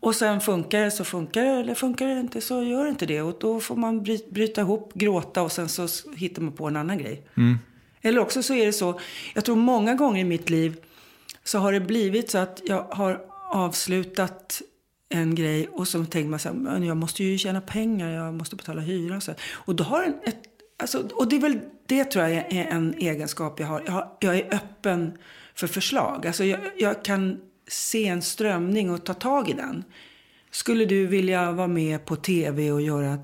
[0.00, 3.06] Och sen funkar det så funkar det, eller funkar det inte så gör det inte
[3.06, 3.22] det.
[3.22, 6.76] Och då får man bry- bryta ihop, gråta och sen så hittar man på en
[6.76, 7.22] annan grej.
[8.02, 9.00] Eller också så är det så,
[9.34, 10.76] jag tror många gånger i mitt liv
[11.44, 13.20] så har det blivit så att jag har
[13.52, 14.62] avslutat
[15.08, 18.34] en grej och så tänker man så här, "Men jag måste ju tjäna pengar, jag
[18.34, 19.32] måste betala hyra och så.
[19.52, 20.42] Och då har en, ett,
[20.80, 23.82] alltså, och det är väl det tror jag är en egenskap jag har.
[23.86, 25.18] Jag, har, jag är öppen
[25.54, 26.26] för förslag.
[26.26, 29.84] Alltså jag, jag kan se en strömning och ta tag i den.
[30.50, 33.18] Skulle du vilja vara med på tv och göra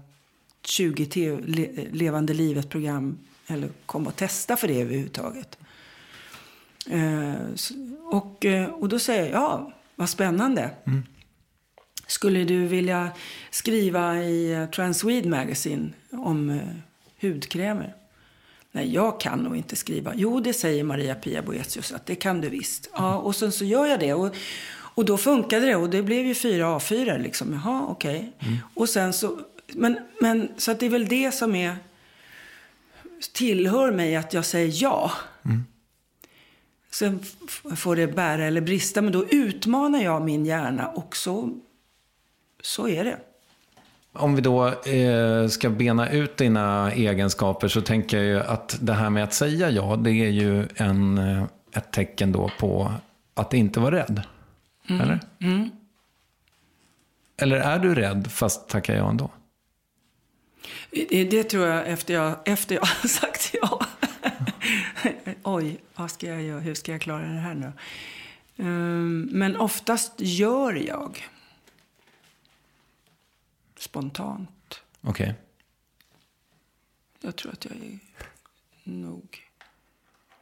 [0.64, 5.58] 20 TV, le, Levande livet-program eller komma och testa för det överhuvudtaget?
[6.90, 7.34] Eh,
[8.04, 10.70] och, eh, och då säger jag, ja, vad spännande.
[12.06, 13.10] Skulle du vilja
[13.50, 16.60] skriva i eh, Transwede Magazine om eh,
[17.20, 17.94] hudkrämer?
[18.72, 20.12] Nej, jag kan nog inte skriva.
[20.16, 22.90] Jo, det säger Maria-Pia Boetius att det kan du visst.
[22.92, 24.14] Ja, och sen så gör jag det.
[24.14, 24.34] Och,
[24.70, 27.52] och då funkade det och det blev ju fyra A4 liksom.
[27.52, 28.32] Jaha, okej.
[28.74, 31.76] Och sen så, men, men så att det är väl det som är,
[33.32, 35.12] tillhör mig att jag säger ja.
[36.90, 41.58] Sen f- får det bära eller brista, men då utmanar jag min hjärna och så,
[42.62, 43.18] så är det.
[44.18, 48.92] Om vi då eh, ska bena ut dina egenskaper så tänker jag ju att det
[48.92, 52.92] här med att säga ja, det är ju en, eh, ett tecken då på
[53.34, 54.22] att inte vara rädd.
[54.88, 55.20] Eller?
[57.36, 59.30] Eller är du rädd fast tackar ja ändå?
[60.90, 63.80] Det, det tror jag efter jag, efter jag har sagt ja.
[65.42, 66.60] Oj, vad ska jag göra?
[66.60, 67.72] Hur ska jag klara det här nu?
[68.58, 71.26] Ehm, men oftast gör jag.
[73.78, 74.80] Spontant.
[75.00, 75.34] Okej.
[77.20, 77.98] Jag tror att jag är
[78.84, 79.42] nog...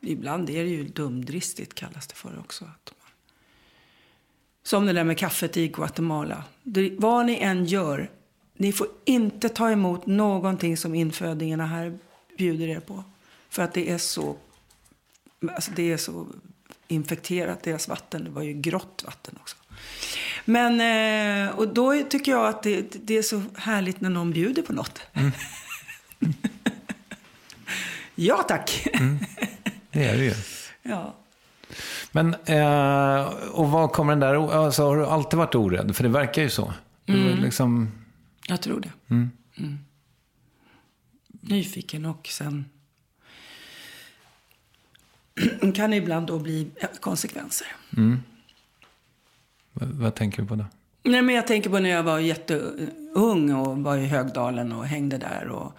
[0.00, 2.64] Ibland är det ju dumdristigt kallas det för också.
[2.64, 3.10] Att man...
[4.62, 6.44] Som det där med kaffet i Guatemala.
[6.98, 8.10] Vad ni än gör,
[8.54, 11.98] ni får inte ta emot någonting som infödingarna här
[12.38, 13.04] bjuder er på.
[13.48, 14.36] För att det är så,
[15.52, 16.26] alltså det är så
[16.88, 18.24] infekterat, deras vatten.
[18.24, 19.56] Det var ju grått vatten också.
[20.44, 20.80] Men,
[21.48, 24.72] eh, och då tycker jag att det, det är så härligt när någon bjuder på
[24.72, 25.02] något.
[28.14, 28.86] Ja, tack.
[29.90, 30.34] Det är det ju.
[30.82, 31.14] ja.
[32.12, 35.96] Men, eh, och vad kommer den där, alltså, har du alltid varit orädd?
[35.96, 36.72] För det verkar ju så.
[37.04, 37.42] Du Mm.
[37.42, 37.90] liksom,
[38.48, 38.90] Jag tror det.
[39.10, 39.30] Mm.
[39.58, 39.78] Mm.
[41.40, 42.64] Nyfiken och sen
[45.74, 47.66] kan det ibland då bli konsekvenser.
[49.74, 50.64] Vad, vad tänker du på då?
[51.02, 55.18] Nej, men jag tänker på när jag var jätteung och var i Högdalen och hängde
[55.18, 55.48] där.
[55.48, 55.72] Och,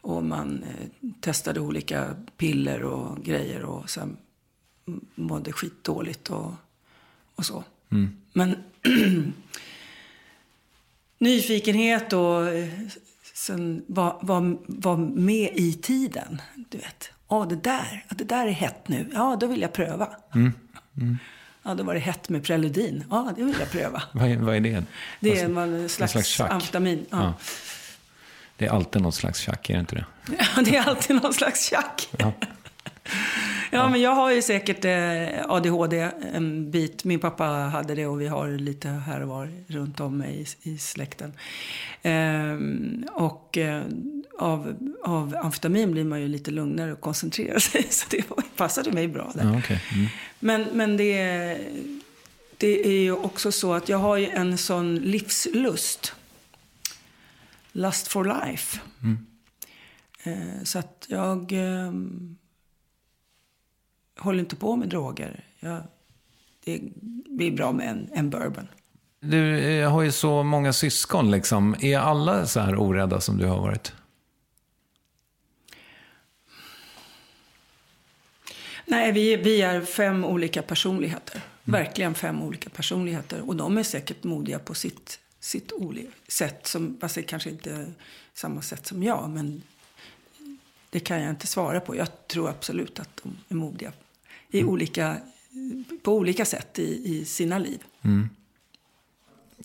[0.00, 4.16] och man eh, testade olika piller och grejer och sen
[5.14, 6.52] mådde skitdåligt och,
[7.34, 7.64] och så.
[8.32, 8.56] Men
[11.18, 12.68] nyfikenhet och eh,
[13.34, 16.42] sen var, var, var med i tiden.
[16.68, 19.10] Du vet, ja det där, det där är hett nu.
[19.14, 20.08] Ja, då vill jag pröva.
[21.70, 23.04] Ja, då var det hett med preludin.
[23.10, 24.02] Ja, det vill jag pröva.
[24.12, 24.84] Vad är, vad är det?
[25.20, 26.50] Det är en slags, slags tjack.
[26.50, 27.06] amfetamin.
[27.10, 27.22] Ja.
[27.22, 27.34] Ja.
[28.56, 30.04] Det är alltid något slags tjack, är det inte det?
[30.56, 32.08] Ja, det är alltid någon slags tjack.
[32.18, 32.32] Ja.
[33.70, 37.04] Ja, men jag har ju säkert eh, ADHD en bit.
[37.04, 40.70] Min pappa hade det och vi har lite här och var runt om mig i,
[40.70, 41.32] i släkten.
[42.02, 43.82] Ehm, och eh,
[44.40, 47.86] av, av amfetamin blir man ju lite lugnare och koncentrerar sig.
[47.90, 48.24] Så det
[48.56, 49.44] passade mig bra där.
[49.44, 49.82] Ja, okej.
[49.92, 50.06] Mm.
[50.40, 51.14] Men, men det,
[52.56, 56.14] det är ju också så att jag har ju en sån livslust.
[57.72, 58.80] Lust for life.
[60.22, 61.92] Eh, så att jag eh,
[64.18, 65.44] håller inte på med droger.
[65.60, 65.82] Jag,
[66.64, 66.80] det
[67.28, 68.68] blir bra med en, en bourbon.
[69.20, 71.76] Du eh, har ju så många syskon, liksom.
[71.80, 73.92] Är alla så här orädda som du har varit?
[78.90, 81.40] Nej, vi, vi är fem olika personligheter.
[81.64, 83.48] Verkligen fem olika personligheter.
[83.48, 85.72] Och de är säkert modiga på sitt, sitt
[86.28, 86.66] sätt.
[86.66, 87.92] Som, det kanske inte
[88.34, 89.30] samma sätt som jag.
[89.30, 89.62] Men
[90.90, 91.96] det kan jag inte svara på.
[91.96, 93.92] Jag tror absolut att de är modiga
[94.50, 95.16] i olika,
[96.02, 97.78] på olika sätt i, i sina liv.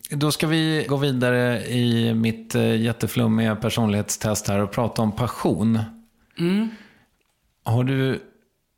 [0.10, 5.80] Då ska vi gå vidare i mitt eh, jätteflummiga personlighetstest här och prata om passion.
[7.64, 8.22] Har du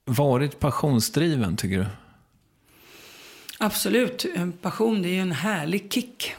[0.07, 1.85] varit passionsdriven, tycker du?
[3.59, 4.25] Absolut.
[4.61, 6.35] Passion, det är ju en härlig kick.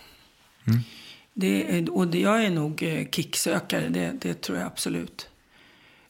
[1.35, 5.29] Det är, och det, jag är nog eh, kicksökare, det, det tror jag absolut.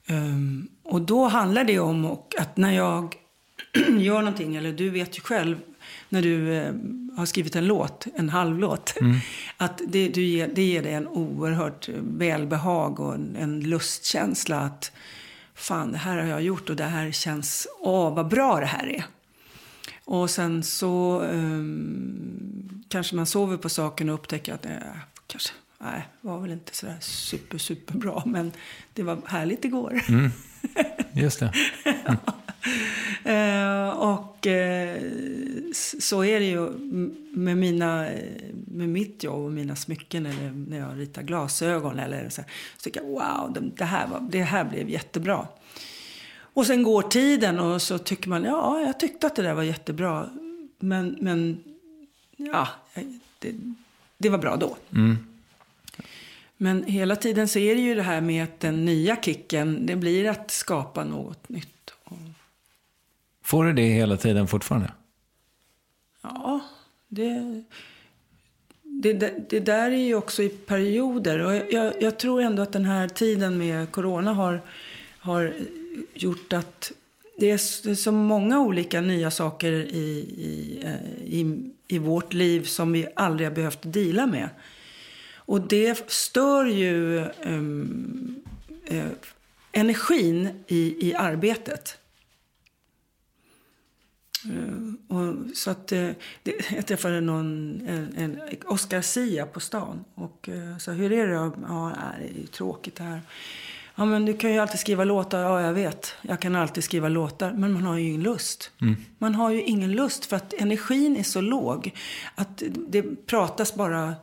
[0.06, 3.14] Ehm, och då handlar det om och att när jag
[3.98, 5.56] gör någonting, eller du vet ju själv
[6.08, 6.74] när du eh,
[7.16, 8.94] har skrivit en låt, en halvlåt,
[9.56, 14.92] att det, du ger, det ger dig en oerhört välbehag och en, en lustkänsla att
[15.58, 18.86] fan, det här har jag gjort och det här känns, åh vad bra det här
[18.86, 19.04] är.
[20.04, 24.82] Och sen så um, kanske man sover på saken och upptäcker att det
[25.26, 28.22] kanske nej, var väl inte sådär super, superbra.
[28.26, 28.52] Men
[28.92, 30.00] det var härligt igår.
[31.12, 31.52] Just det.
[33.24, 35.02] Eh, och eh,
[36.00, 36.70] så är det ju
[37.32, 38.08] med, mina,
[38.66, 41.98] med mitt jobb och mina smycken eller när jag ritar glasögon.
[41.98, 45.46] Eller så, här, så tycker jag wow, det, här var, det här blev jättebra.
[46.40, 49.62] Och sen går tiden och så tycker man ja, jag tyckte att det där var
[49.62, 50.30] jättebra.
[50.78, 51.64] Men, men
[52.36, 52.68] ja,
[53.38, 53.54] det,
[54.18, 54.76] det var bra då.
[56.56, 59.96] Men hela tiden så är det ju det här med att den nya kicken, det
[59.96, 61.77] blir att skapa något nytt.
[63.48, 64.92] Får du det hela tiden fortfarande?
[66.22, 66.60] Ja,
[67.08, 67.62] det,
[68.82, 71.38] det, det, det där är ju också i perioder.
[71.38, 74.60] Och jag- jag, jag tror ändå att den här tiden med corona har,
[75.18, 75.54] har
[76.14, 76.92] gjort att
[77.38, 80.08] det är, så många olika nya saker i,
[80.38, 84.48] i, eh, i, i vårt liv som vi aldrig har behövt dela med.
[85.36, 88.42] Och det stör ju um,
[88.86, 89.04] eh,
[89.72, 91.98] energin i, i arbetet.
[94.44, 96.10] Eh, och så att, eh,
[96.42, 101.26] det, jag träffade någon, en, en Oscar Sia på stan och eh, sa, hur är
[101.26, 101.52] det då?
[101.68, 103.20] Ja, det är tråkigt det här.
[103.94, 105.40] Ja, men du kan ju alltid skriva låtar.
[105.40, 106.14] Ja, jag vet.
[106.22, 107.52] Jag kan alltid skriva låtar.
[107.52, 108.70] Men man har ju ingen lust.
[109.18, 111.94] Man har ju ingen lust för att energin är så låg.
[112.34, 114.14] Att det pratas bara...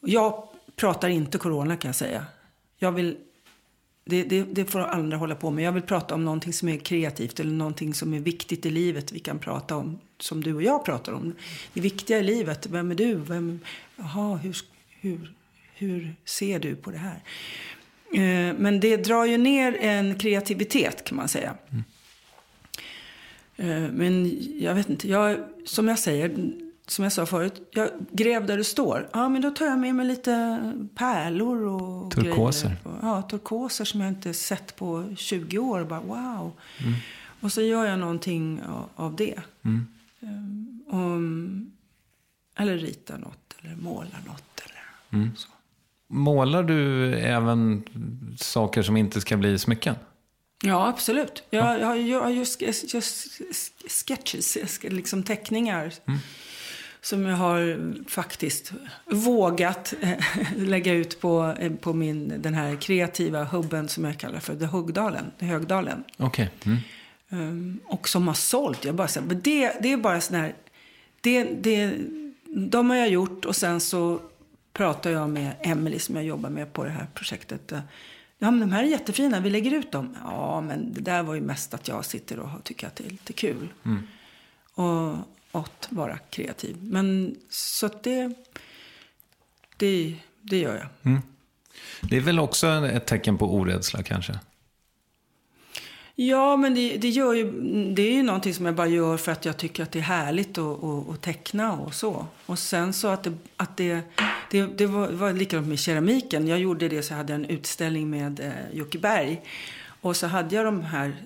[0.00, 2.26] Jag pratar inte corona kan jag säga.
[2.76, 3.16] Jag vill
[4.08, 5.64] det, det, det får andra hålla på med.
[5.64, 9.12] Jag vill prata om någonting som är kreativt eller någonting som är viktigt i livet.
[9.12, 11.34] Vi kan prata om, som du och jag pratar om.
[11.72, 12.66] Det viktiga i livet.
[12.66, 13.14] Vem är du?
[13.14, 13.60] Vem,
[13.96, 14.56] jaha, hur,
[15.00, 15.32] hur,
[15.74, 17.22] hur ser du på det här?
[18.12, 21.54] Eh, men det drar ju ner en kreativitet kan man säga.
[23.56, 26.52] Eh, men jag vet inte, jag, som jag säger,
[26.90, 29.08] som jag sa förut, jag gräv där det står.
[29.12, 30.58] Ja, men då tar jag med mig lite
[30.94, 32.68] pärlor och Turkoser.
[32.68, 32.98] grejer.
[33.02, 35.84] Ja, turkoser som jag inte sett på 20 år.
[35.84, 36.52] Bara wow.
[37.40, 38.60] Och så gör jag någonting
[38.96, 39.34] av, det.
[40.20, 41.72] Um, om-
[42.56, 44.62] eller ritar något, eller målar något.
[44.64, 45.48] Eller så.
[46.10, 47.82] Målar du även
[48.38, 49.94] saker som inte ska bli smycken?
[50.64, 51.42] Ja, absolut.
[51.50, 52.60] Jag, jag, jag just
[54.06, 55.92] sketches, jag ska- liksom teckningar.
[57.00, 58.72] Som jag har faktiskt
[59.06, 60.18] vågat eh,
[60.56, 64.64] lägga ut på, eh, på min, den här kreativa hubben som jag kallar för The
[64.64, 65.30] Högdalen.
[65.38, 66.04] The Högdalen.
[66.16, 66.50] Okej.
[66.64, 66.78] Mm.
[67.30, 68.84] Um, och som har sålt.
[68.84, 70.54] Jag bara, så här, men det, det är bara sån här...
[71.20, 71.94] Det, det,
[72.46, 74.20] de har jag gjort och sen så
[74.72, 77.72] pratar jag med Emily som jag jobbar med på det här projektet.
[77.72, 77.80] Uh,
[78.38, 80.16] Ja, men de här är jättefina, vi lägger ut dem.
[80.24, 83.10] Ja, men det där var ju mest att jag sitter och tycker att det är
[83.10, 83.68] lite kul.
[84.74, 85.16] Och
[85.52, 86.76] att vara kreativ.
[86.80, 88.34] Men så att det,
[89.76, 91.20] det, det gör jag.
[92.00, 94.38] Det är väl också ett tecken på orädsla kanske?
[96.20, 97.52] Ja, men det, det, gör ju,
[97.94, 100.02] det är ju någonting som jag bara gör för att jag tycker att det är
[100.02, 102.26] härligt att, att, att teckna och så.
[102.46, 104.00] Och sen så att det, att det,
[104.50, 106.46] det, det var, var likadant med keramiken.
[106.46, 109.42] Jag gjorde det så hade jag en utställning med eh, Jocke Berg.
[110.00, 111.16] Och så hade jag de här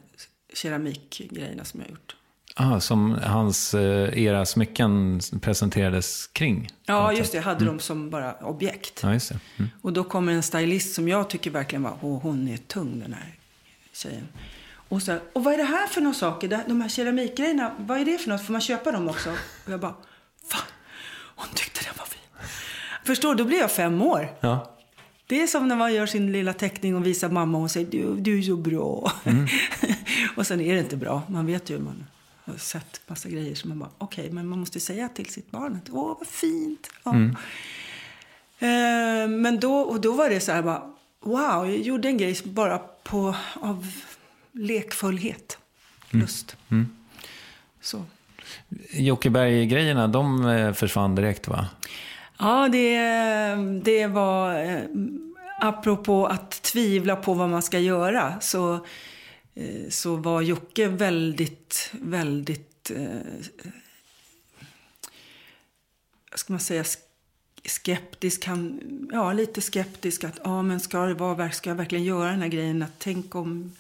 [0.55, 2.16] keramikgrejerna som jag gjort.
[2.55, 6.68] Ah, som hans eh, era smycken presenterades kring?
[6.86, 7.38] Ja, just det.
[7.38, 9.00] Jag hade dem som bara objekt.
[9.03, 9.30] Ja, just.
[9.30, 9.70] Mm.
[9.82, 13.12] Och då kommer en stylist som jag tycker verkligen var, åh, hon är tung den
[13.12, 13.34] här
[13.92, 14.28] tjejen.
[14.88, 16.62] Och, så, och vad är det här för några saker?
[16.68, 18.46] De här keramikgrejerna, vad är det för något?
[18.46, 19.30] Får man köpa dem också?
[19.66, 19.94] Och jag bara,
[20.48, 20.66] fan,
[21.36, 22.48] hon tyckte den var fin.
[23.05, 24.28] Förstår, då blir jag fem år.
[24.40, 24.76] Ja.
[25.26, 27.90] Det är som när man gör sin lilla teckning och visar mamma och hon säger,
[27.90, 29.12] du, du är så bra.
[30.36, 31.22] och sen är det inte bra.
[31.28, 32.07] Man vet ju, man
[32.45, 35.80] har sett massa grejer som man bara, okej, men man måste säga till sitt barn
[35.82, 36.90] att, åh, vad fint.
[37.05, 37.14] Ja.
[38.59, 40.82] Eh, men då, och då var det så här bara,
[41.20, 43.86] wow, jag gjorde en grej bara på, av
[44.53, 45.59] lekfullhet,
[46.11, 46.57] lust.
[47.80, 48.05] Så.
[48.93, 51.66] Jockeberg-grejerna, de eh, försvann direkt va?
[52.38, 52.99] Ja, det,
[53.82, 54.80] det var, eh,
[55.61, 58.86] apropå att tvivla på vad man ska göra, så,
[59.55, 63.20] Eh, så var Jocke väldigt, väldigt, eh,
[66.30, 66.84] vad ska man säga,
[67.64, 68.44] skeptisk.
[68.44, 68.80] Han,
[69.12, 72.48] ja, lite skeptisk att, ja men ska det vara, ska jag verkligen göra den här
[72.48, 72.82] grejen?
[72.82, 73.72] Att tänk om,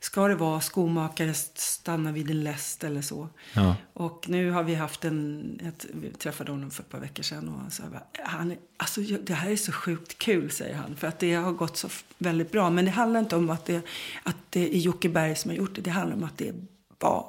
[0.00, 3.28] ska det vara skomakare stanna vid en läst eller så?
[3.54, 3.76] Ja.
[3.92, 7.48] Och nu har vi haft en, ett, vi träffade honom för ett par veckor sedan
[7.48, 10.96] och han sa bara, han, är- alltså, det här är så sjukt kul, säger han.
[10.96, 11.88] För att det har gått så
[12.18, 12.70] väldigt bra.
[12.70, 13.82] Men det handlar inte om att det,
[14.22, 15.80] att det är Jocke Berg som har gjort det.
[15.80, 16.54] Det handlar om att det
[16.98, 17.26] var,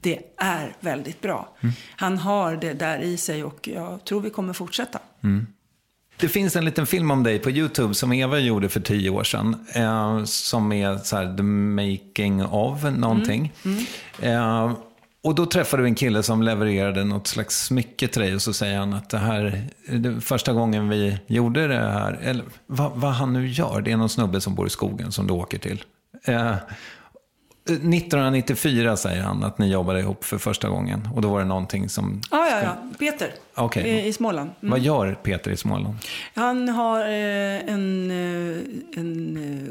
[0.00, 1.56] det är väldigt bra.
[1.96, 4.98] Han har det där i sig och jag tror vi kommer fortsätta.
[6.20, 9.24] Det finns en liten film om dig på YouTube som Eva gjorde för tio år
[9.24, 9.56] sedan.
[9.74, 13.52] Eh, som är så här, the making of någonting.
[14.22, 14.72] Eh,
[15.22, 18.34] och då träffade du en kille som levererade något slags smycke till dig.
[18.34, 22.18] Och så säger han att det här, det första gången vi gjorde det här.
[22.22, 23.80] Eller vad, vad han nu gör.
[23.80, 25.84] Det är någon snubbe som bor i skogen som du åker till.
[26.24, 26.54] Eh,
[27.74, 31.08] 1994 säger han att ni jobbade ihop för första gången.
[31.14, 32.20] Och då var det någonting som...
[32.30, 32.76] Ja, ja, ja.
[32.98, 33.88] Peter Okej.
[33.88, 34.50] i, i Småland.
[34.60, 34.70] Mm.
[34.70, 35.94] Vad gör Peter i Småland?
[36.34, 38.58] Han har eh, en, eh,
[39.00, 39.68] en eh,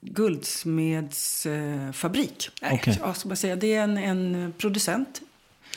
[0.00, 2.50] guldsmedsfabrik.
[2.62, 2.98] Eh, Okej.
[3.02, 3.56] ja, ska man säga.
[3.56, 5.20] Det är en, en producent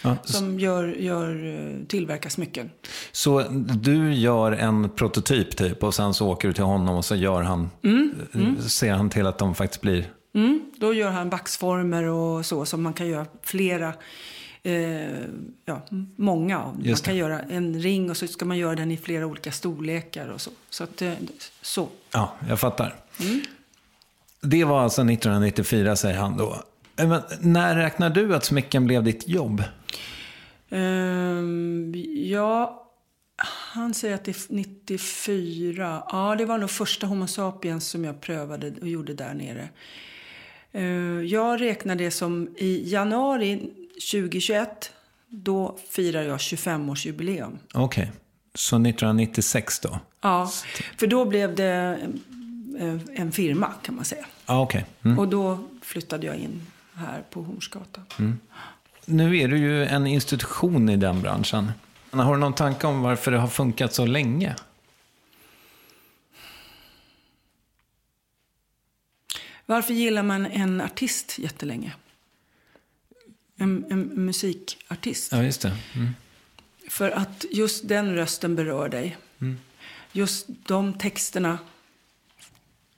[0.01, 2.69] Ja, som gör, gör, eh, tillverkar smycken.
[3.11, 3.43] Så
[3.81, 7.41] du gör en prototyp typ och sen så åker du till honom och så gör
[7.41, 7.69] han,
[8.67, 10.05] ser han till att de faktiskt blir...
[10.37, 13.93] Mm, då gör han vaxformer och så som man kan göra flera,
[14.63, 15.11] eh,
[15.65, 15.81] ja,
[16.15, 16.85] många av.
[16.85, 20.27] Man kan göra en ring och så ska man göra den i flera olika storlekar
[20.27, 20.51] och så.
[20.69, 21.13] Så att, eh,
[21.61, 21.89] så.
[22.11, 22.95] Ja, jag fattar.
[24.41, 26.63] Det var alltså 1994 säger han då.
[26.97, 29.63] Eh, Men när räknar du att smycken blev ditt jobb?
[30.69, 32.83] Ehm, ja,
[33.73, 36.03] han säger att det är 94.
[36.11, 39.69] Ja, det var nog första Homo sapiens som jag prövade och gjorde där nere.
[40.77, 43.69] Ehm, jag räknar det som i januari
[44.11, 44.91] 2021.
[45.29, 47.57] Då firar jag 25-årsjubileum.
[47.73, 48.11] Okej,
[48.55, 49.99] så 1996 då?
[50.21, 50.51] Ja,
[50.97, 51.99] för då blev det
[52.79, 54.25] eh, en firma kan man säga.
[54.45, 54.85] Ja, okej.
[55.05, 55.19] Mm.
[55.19, 56.61] Och då flyttade jag in
[56.93, 58.39] här på Hornsgatan.
[59.05, 61.71] Nu är du ju en institution i den branschen.
[62.11, 64.55] Har du någon tanke om varför det har funkat så länge?
[69.69, 71.93] Varför gillar man en artist jättelänge?
[73.55, 75.31] En, en musikartist.
[75.31, 75.77] Ja, just det.
[75.95, 76.09] Mm.
[76.89, 79.17] För att just den rösten berör dig.
[79.39, 79.57] Mm.
[80.11, 81.59] Just de texterna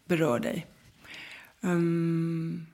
[0.05, 0.65] berör dig.
[1.61, 2.67] Um,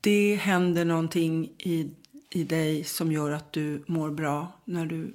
[0.00, 1.90] det händer någonting i,
[2.30, 4.52] i dig som gör att du mår bra.
[4.64, 5.14] När du,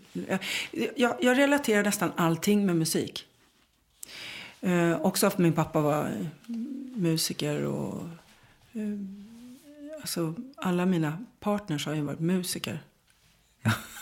[0.95, 3.26] jag, jag relaterar nästan allting med musik.
[4.64, 6.12] Uh, också för min pappa var
[6.95, 8.03] musiker och
[8.76, 8.99] uh,
[10.01, 12.80] alltså, alla mina partners har ju varit musiker.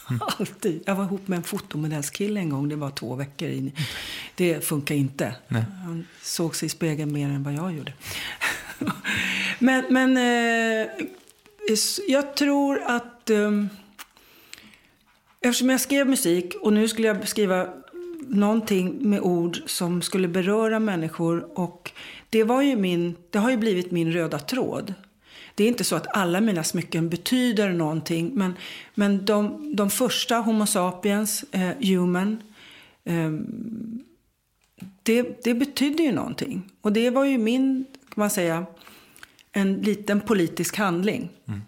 [0.39, 0.83] Alltid.
[0.85, 2.69] Jag var ihop med en fotomodellskille en gång.
[2.69, 3.71] Det var två veckor in.
[4.35, 5.35] Det funkar inte.
[5.47, 5.65] Nej.
[5.83, 7.93] Han såg sig i spegeln mer än vad jag gjorde.
[9.59, 10.87] men men eh,
[12.07, 13.29] jag tror att...
[13.29, 13.65] Eh,
[15.41, 17.67] eftersom jag skrev musik och nu skulle jag skriva
[18.29, 21.59] någonting med ord som skulle beröra människor.
[21.59, 21.91] Och
[22.29, 24.93] det, var ju min, det har ju blivit min röda tråd.
[25.55, 28.31] Det är inte så att alla mina smycken betyder någonting.
[28.33, 28.53] Men,
[28.95, 32.43] men de, de första, Homo sapiens, eh, human.
[33.03, 33.31] Eh,
[35.03, 36.71] det, det betydde ju någonting.
[36.81, 38.65] Och det var ju min, kan man säga,
[39.51, 41.29] en liten politisk handling.
[41.47, 41.61] Mm.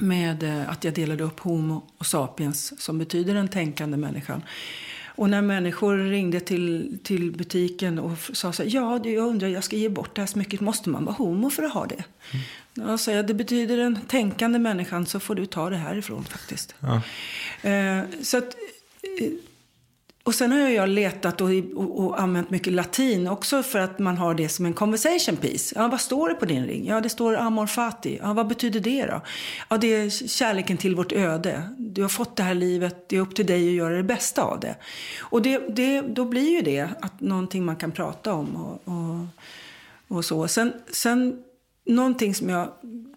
[0.00, 4.42] Med eh, att jag delade upp Homo och sapiens, som betyder den tänkande människan.
[5.22, 9.64] Och när människor ringde till, till butiken och sa så här, ja, jag undrar, jag
[9.64, 12.04] ska ge bort det här smycket, måste man vara homo för att ha det?
[12.74, 12.88] Mm.
[12.88, 16.74] Jag säger, det betyder den tänkande människan så får du ta det härifrån faktiskt.
[16.80, 17.02] Ja.
[17.70, 18.54] Eh, så att,
[19.20, 19.28] eh,
[20.24, 24.16] och sen har jag letat och, och, och, använt mycket latin också för att man
[24.16, 25.74] har det som en conversation piece.
[25.76, 26.86] Ja, vad står det på din ring?
[26.86, 28.18] Ja, det står amor fati.
[28.22, 29.20] Ja, vad betyder det då?
[29.68, 31.68] Ja, det är kärleken till vårt öde.
[31.78, 34.42] Du har fått det här livet, det är upp till dig att göra det bästa
[34.42, 34.76] av det.
[35.20, 39.26] Och det, det, då blir ju det att någonting man kan prata om och, och,
[40.16, 40.48] och så.
[40.48, 41.42] Sen, sen
[41.86, 42.68] någonting som jag,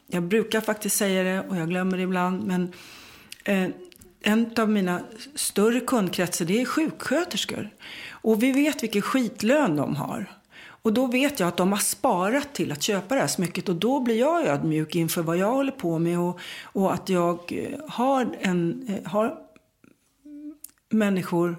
[0.08, 2.74] jag brukar faktiskt säga det och jag glömmer det ibland, men
[3.44, 3.70] eh,
[4.26, 5.02] en av mina
[5.36, 7.70] större kundkretsar det är sjuksköterskor.
[8.10, 10.26] Och vi vet vilken skitlön de har.
[10.58, 13.76] Och då vet jag att de har sparat till att köpa det här smycket och
[13.76, 17.80] då blir jag ödmjuk inför vad jag håller på med och, och att jag eh,
[17.90, 19.38] har, en, eh, har
[20.90, 21.58] människor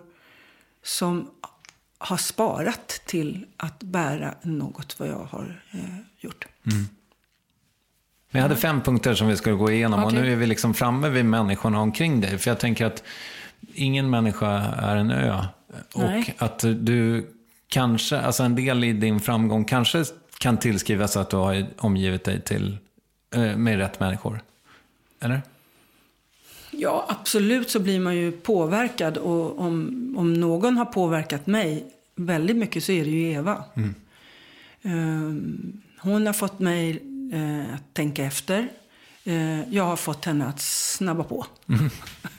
[0.83, 1.31] som
[1.99, 6.47] har sparat till att bära något vad jag har eh, gjort.
[6.73, 6.87] Mm.
[8.37, 10.19] Jag hade fem punkter som vi skulle gå igenom okay.
[10.19, 12.39] och nu är vi liksom framme vid människorna omkring dig.
[12.39, 13.03] För jag tänker att
[13.75, 15.45] ingen människa är en ö.
[15.97, 16.35] Nej.
[16.39, 17.27] Och att du
[17.69, 20.05] kanske, alltså en del i din framgång kanske
[20.39, 22.79] kan tillskrivas att du har omgivit dig till,
[23.35, 24.41] eh, med rätt människor.
[25.21, 25.43] Eller?
[26.71, 29.17] Ja, absolut så blir man ju påverkad.
[29.17, 31.85] Och om, om någon har påverkat mig
[32.15, 33.65] väldigt mycket så är det ju Eva.
[33.75, 33.95] Mm.
[34.83, 37.03] Um, hon har fått mig
[37.33, 38.69] eh, att tänka efter.
[39.25, 41.47] Eh, jag har fått henne att snabba på.
[41.69, 41.91] Mm.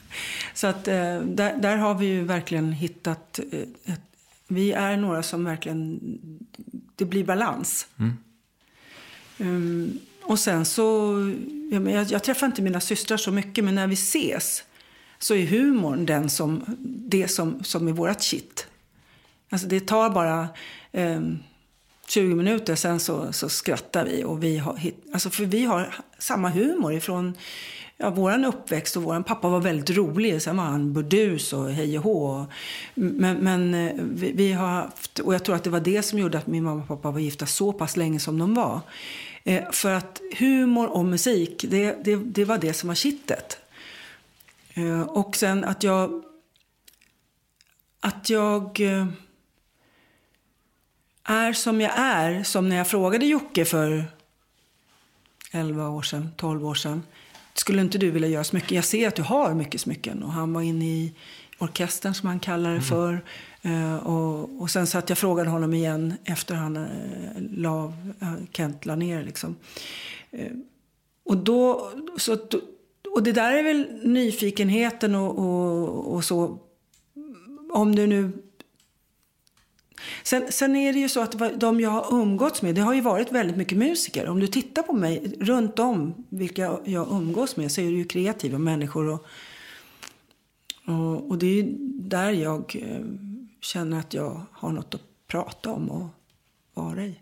[0.54, 3.60] Så att eh, där, där, har vi ju verkligen hittat eh,
[3.92, 4.00] ett,
[4.48, 6.00] vi är några som verkligen,
[6.96, 7.86] det blir balans.
[7.98, 8.16] Mm.
[9.38, 11.14] Um, och sen så,
[11.70, 14.64] jag, jag, träffar inte mina systrar så mycket, men när vi ses
[15.18, 16.64] så är humorn den som,
[17.08, 18.66] det som, som är vårt shit.
[19.50, 20.48] Alltså det tar bara
[20.92, 21.38] um,
[22.08, 24.24] 20 minuter, sen så, så skrattar vi.
[24.24, 24.80] Och vi har,
[25.12, 27.34] alltså för vi har samma humor ifrån
[27.96, 28.96] ja, vår uppväxt.
[28.96, 30.42] Och vår pappa var väldigt rolig.
[30.42, 32.46] Sen var han burdus och hej och hå.
[32.94, 36.18] Men, men eh, vi, vi, har haft, och jag tror att det var det som
[36.18, 38.80] gjorde att min mamma och pappa var gifta så pass länge som de var.
[39.44, 43.58] Eh, för att humor och musik, det, det, det var det som var kittet.
[44.74, 46.22] Eh, och sen att jag...
[48.00, 49.06] Att jag eh,
[51.28, 54.04] är som jag är, som när jag frågade Jocke för
[55.52, 57.02] 11 år sedan, 12 år sedan.
[57.54, 58.76] Skulle inte du vilja göra smycken?
[58.76, 60.22] Jag ser att du har mycket smycken.
[60.22, 61.14] Och han var inne i
[61.58, 62.82] orkestern som han kallar det mm.
[62.82, 63.24] för.
[63.66, 66.86] Uh, och, och sen så att jag frågade honom igen efter han uh,
[67.50, 69.56] la, uh, Kent la ner liksom.
[70.34, 70.56] Uh,
[71.24, 72.38] och då, så,
[73.14, 76.58] och det där är väl nyfikenheten och, och, och så.
[77.72, 78.32] Om du nu
[80.22, 83.00] Sen, sen är det ju så att de jag har umgåtts med, det har ju
[83.00, 84.28] varit väldigt mycket musiker.
[84.28, 88.04] Om du tittar på mig runt om vilka jag umgås med så är det ju
[88.04, 89.08] kreativa människor.
[89.08, 89.26] Och,
[90.86, 93.04] och, och det är ju där jag eh,
[93.60, 96.06] känner att jag har något att prata om och
[96.74, 97.18] vara i.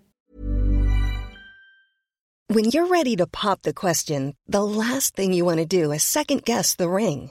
[2.49, 6.05] When you're ready to pop the question, the last thing you want to do is
[6.05, 7.31] second guess the ring.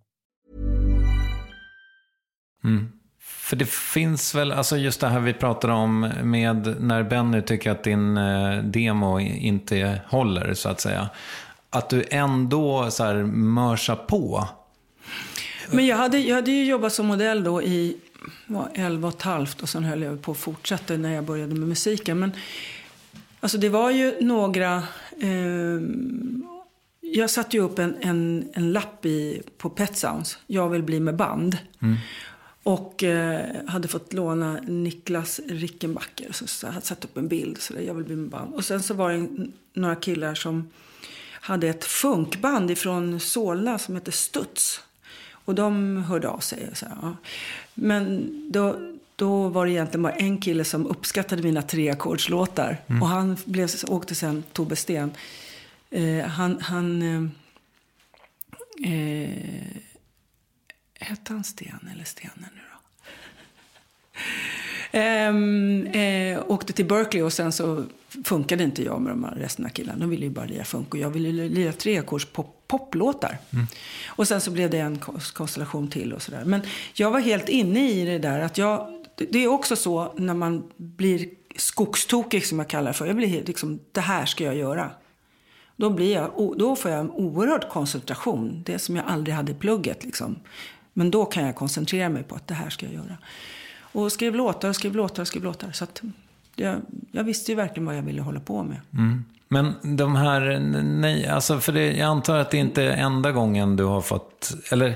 [3.51, 7.71] För det finns väl, alltså just det här vi pratar om med när Benny tycker
[7.71, 11.09] att din eh, demo inte håller så att säga.
[11.69, 14.47] Att du ändå så här mörsar på.
[15.71, 17.97] Men jag hade, jag hade ju jobbat som modell då i
[18.47, 21.55] var 11 och ett halvt och sen höll jag på att fortsätta när jag började
[21.55, 22.19] med musiken.
[22.19, 22.31] Men
[23.39, 24.75] alltså det var ju några...
[25.21, 25.81] Eh,
[27.01, 30.37] jag satte ju upp en, en, en lapp i, på Pet Sounds.
[30.47, 31.57] Jag vill bli med band.
[32.63, 36.31] Och eh, hade fått låna Niklas Rickenbacker.
[36.31, 37.61] Så, så hade satt upp en bild.
[37.61, 38.53] Så där, jag vill bli med band.
[38.53, 40.69] Och sen så var det en, några killar som
[41.31, 44.81] hade ett funkband ifrån Solna som heter Studs.
[45.45, 46.69] Och de hörde av sig.
[46.73, 47.15] Så här, ja.
[47.73, 48.75] Men då,
[49.15, 52.77] då var det egentligen bara en kille som uppskattade mina treackordslåtar.
[53.01, 55.11] Och han blev, åkte sen, Tobbe Sten.
[55.89, 56.61] Eh, han...
[56.61, 59.90] han eh, eh,
[61.01, 62.77] Hette han Sten eller Stene nu då?
[64.93, 67.83] Ehm, eh, åkte till Berkeley och sen så
[68.23, 69.99] funkade inte jag med de här resten av killarna.
[69.99, 73.37] De ville ju bara lira funk och jag ville lira treackords pop, poplåtar.
[74.07, 76.45] Och sen så blev det en kons- konstellation till och sådär.
[76.45, 76.61] Men
[76.93, 80.71] jag var helt inne i det där att jag, det- är också så när man
[80.77, 83.05] blir skogstokig som jag kallar det för.
[83.05, 84.91] Jag blir helt liksom, det här ska jag göra.
[85.75, 88.63] Då, blir jag, då får jag en oerhörd koncentration.
[88.65, 90.03] Det som jag aldrig hade i plugget.
[90.03, 90.39] Liksom.
[90.93, 93.17] Men då kan jag koncentrera mig på att det här ska jag göra.
[93.79, 95.71] Och skrev låtar skrev låtar skrev låtar.
[95.71, 96.01] Så att
[96.55, 96.75] jag,
[97.11, 98.79] jag visste ju verkligen vad jag ville hålla på med.
[99.47, 103.75] Men de här, nej, alltså för det, jag antar att det inte är enda gången
[103.75, 104.95] du har fått, eller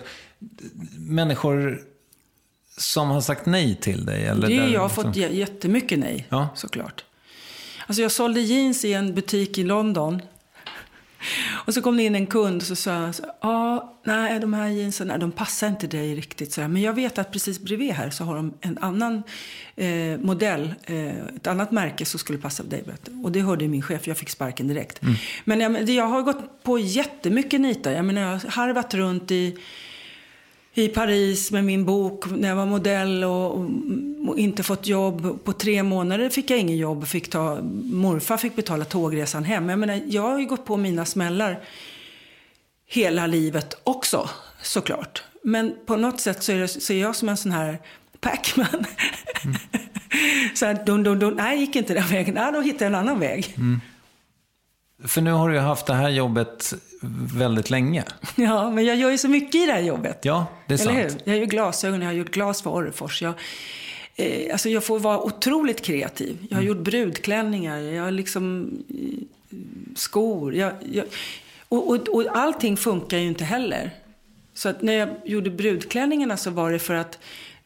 [0.97, 1.81] människor
[2.77, 4.25] som har sagt nej till dig?
[4.25, 6.47] Eller Det där, har jag liksom- fått jä- jättemycket nej, Ja.
[6.55, 7.03] såklart.
[7.87, 10.21] Alltså jag sålde jeans i en butik i London.
[11.65, 14.53] Och så kom det in en kund och så sa han, så, ja, nej de
[14.53, 16.53] här jeansen, nej, de passar inte dig riktigt.
[16.53, 16.67] Så här.
[16.67, 19.23] Men jag vet att precis bredvid här så har de en annan
[19.75, 22.83] eh, modell, eh, ett annat märke som skulle passa dig.
[23.03, 23.11] du.
[23.23, 25.01] Och det hörde min chef, jag fick sparken direkt.
[25.43, 27.91] Men jag, men det- jag har gått på jättemycket nitar.
[27.91, 29.57] Jag menar, jag har harvat runt i
[30.77, 33.69] i Paris med min bok när jag var modell och, och,
[34.27, 35.43] och inte fått jobb.
[35.43, 37.07] På tre månader fick jag ingen jobb.
[37.07, 39.69] Fick ta, morfar fick betala tågresan hem.
[39.69, 41.59] Jag, menar, jag har ju gått på mina smällar
[42.87, 44.29] hela livet också,
[44.61, 45.23] såklart.
[45.43, 47.79] Men på något sätt så är, det, så är jag som en sån här
[48.19, 48.85] Pac-Man.
[50.55, 51.33] så här, dun, dun, dun.
[51.33, 52.35] Nej, gick inte den vägen.
[52.35, 53.55] Nej, då hittade jag en annan väg.
[55.07, 56.73] För nu har du haft det här jobbet
[57.35, 58.03] väldigt länge.
[58.35, 60.19] Ja, men jag gör ju så mycket i det här jobbet.
[60.21, 61.21] Ja, det är Eller sant.
[61.25, 61.31] hur?
[61.31, 63.21] Jag gör glasögon, jag har gjort glas för Orrefors.
[63.21, 63.33] Jag,
[64.15, 66.37] eh, alltså jag får vara otroligt kreativ.
[66.49, 66.67] Jag har Mm.
[66.77, 69.55] gjort brudklänningar, jag har liksom eh,
[69.95, 70.55] skor.
[70.55, 71.05] Jag, jag,
[71.69, 73.91] och, och, och allting funkar ju inte heller.
[74.53, 77.19] Så att när jag gjorde brudklänningarna så var det för att,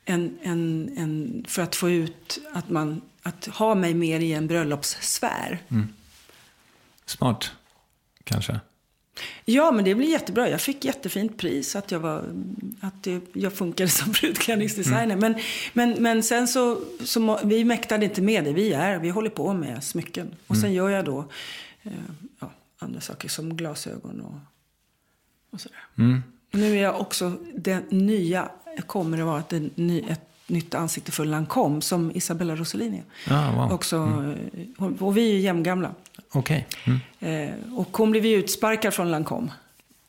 [0.05, 4.47] en, en, en, för att få ut att, man, att ha mig mer i en
[4.47, 5.59] bröllopssfär.
[7.09, 7.51] Smart,
[8.23, 8.59] kanske.
[9.45, 10.49] Ja, men det blir jättebra.
[10.49, 12.23] Jag fick jättefint pris att jag, var,
[12.79, 15.15] att jag funkade som brudklänningsdesigner.
[15.15, 15.35] Men,
[15.73, 18.53] men, men sen så, så, vi mäktade inte med det.
[18.53, 20.35] Vi är, vi håller på med smycken.
[20.47, 21.25] Och sen gör jag då
[21.83, 21.91] eh,
[22.39, 24.39] ja, andra saker som glasögon och,
[25.51, 25.79] och sådär.
[26.53, 28.49] Och nu är jag också den nya,
[28.87, 33.03] kommer det vara ett, ny, ett nytt ansikte för Lancome som Isabella Rossellini.
[33.29, 33.71] Ah, wow.
[33.71, 33.95] Också,
[34.77, 35.91] eh, Och vi är ju jämngamla.
[36.31, 36.67] Okej.
[36.85, 36.99] Mm.
[37.19, 39.51] Eh, och hon blev ju utsparkad från Lancome.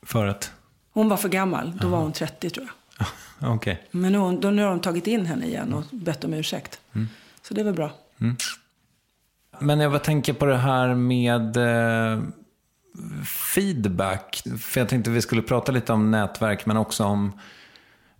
[0.03, 0.53] För att?
[0.93, 1.79] Hon var för gammal.
[1.81, 3.07] Då var hon 30 tror jag.
[3.55, 3.83] Okej.
[3.91, 6.81] Men nu, då, nu har de tagit in henne igen och bett om ursäkt.
[7.43, 7.91] Så det väl bra.
[9.59, 12.23] Men jag tänker på det här med eh,
[13.25, 14.43] feedback.
[14.61, 17.33] För jag tänkte vi skulle prata lite om nätverk, men också om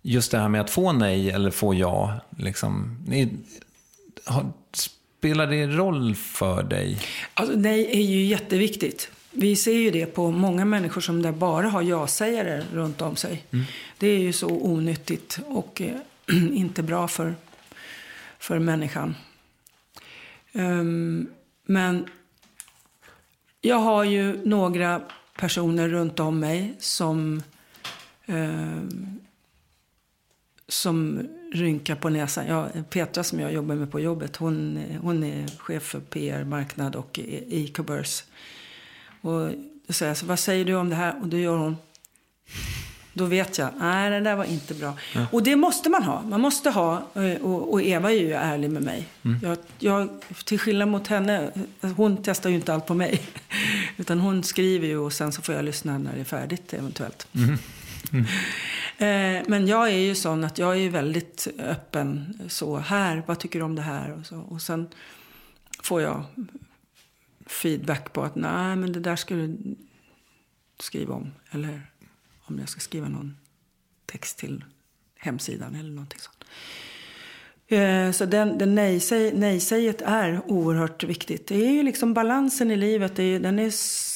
[0.01, 2.19] just det här med att få nej eller få ja.
[2.37, 2.97] Liksom.
[3.07, 3.37] Ni-
[4.25, 4.45] har,
[5.21, 6.97] spelar det roll för dig?
[7.33, 9.11] Alltså, nej är ju jätteviktigt.
[9.31, 13.45] Vi ser ju det på många människor som där bara har ja-sägare runt om sig.
[13.97, 15.95] Det är ju så onyttigt och eh,
[16.53, 17.35] inte bra för,
[18.39, 19.15] för människan.
[20.51, 21.27] Ehm,
[21.65, 22.05] men
[23.61, 25.01] jag har ju några
[25.35, 27.43] personer runt om mig som
[28.25, 29.19] ehm,
[30.71, 32.47] som rynkar på näsan.
[32.47, 36.95] Ja, Petra som jag jobbar med på jobbet, hon, hon är chef för PR, marknad
[36.95, 37.19] och
[37.49, 38.23] e-commerce.
[39.21, 39.51] Och
[39.87, 41.21] då säger jag så, vad säger du om det här?
[41.21, 41.77] Och då gör hon,
[43.13, 44.93] då vet jag, nej det där var inte bra.
[45.31, 46.21] Och det måste man ha.
[46.21, 49.07] Man måste ha, eh, och, och Eva är ju ärlig med mig.
[49.41, 50.09] Jag, jag,
[50.45, 51.51] till skillnad mot henne,
[51.95, 53.21] hon testar ju inte allt på mig.
[53.97, 57.27] Utan hon skriver ju och sen så får jag lyssna när det är färdigt eventuellt.
[58.13, 58.23] Eh,
[59.01, 62.39] Eh, men jag är ju sån att jag är väldigt öppen.
[62.49, 64.11] Så här, vad tycker du om det här?
[64.11, 64.39] Och, så.
[64.39, 64.89] och sen
[65.83, 66.23] får jag
[67.45, 69.75] feedback på att nej, men det där ska du
[70.79, 71.31] skriva om.
[71.51, 71.91] Eller
[72.41, 73.37] om jag ska skriva någon
[74.05, 74.63] text till
[75.15, 76.43] hemsidan eller någonting sånt.
[77.71, 81.47] Eh, Så den, den nej-säg, nej-säget är oerhört viktigt.
[81.47, 83.19] Det är ju liksom balansen i livet.
[83.19, 83.71] Är, den är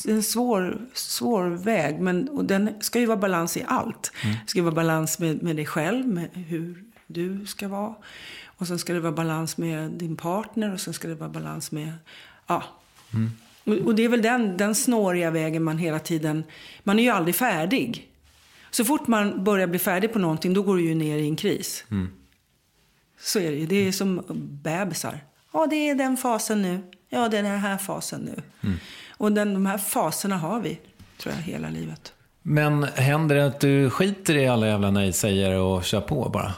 [0.07, 1.99] en svår, svår väg.
[1.99, 4.11] Men, och den ska ju vara balans i allt.
[4.23, 7.95] Det ska vara balans med, med dig själv, med hur du ska vara.
[8.57, 11.71] Och sen ska det vara balans med din partner och sen ska det vara balans
[11.71, 11.91] med...
[12.47, 12.63] Ja.
[13.63, 16.43] Och, och det är väl den, den snåriga vägen man hela tiden...
[16.83, 18.09] Man är ju aldrig färdig.
[18.71, 21.35] Så fort man börjar bli färdig på någonting, då går det ju ner i en
[21.35, 21.83] kris.
[23.26, 23.65] Så är det ju.
[23.65, 24.23] Det är som
[24.63, 25.19] bebisar.
[25.53, 26.80] Ja, det är den fasen nu.
[27.09, 28.41] Ja, det är den här fasen nu.
[29.17, 30.80] Och den, de här faserna har vi,
[31.17, 32.13] tror jag, hela livet.
[32.41, 36.53] Men händer det att du skiter i alla jävla nej-sägare och kör på bara?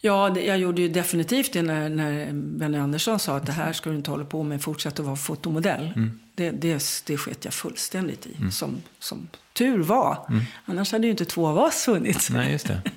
[0.00, 3.72] Ja, det, jag gjorde ju definitivt det när, när Benny Andersson sa att det här
[3.72, 5.92] ska du inte hålla på med, fortsätta vara fotomodell.
[6.34, 10.26] Det, det, det sket jag fullständigt i, som, som tur var.
[10.64, 12.30] Annars hade ju inte två av oss funnits.
[12.30, 12.82] Nej, just det.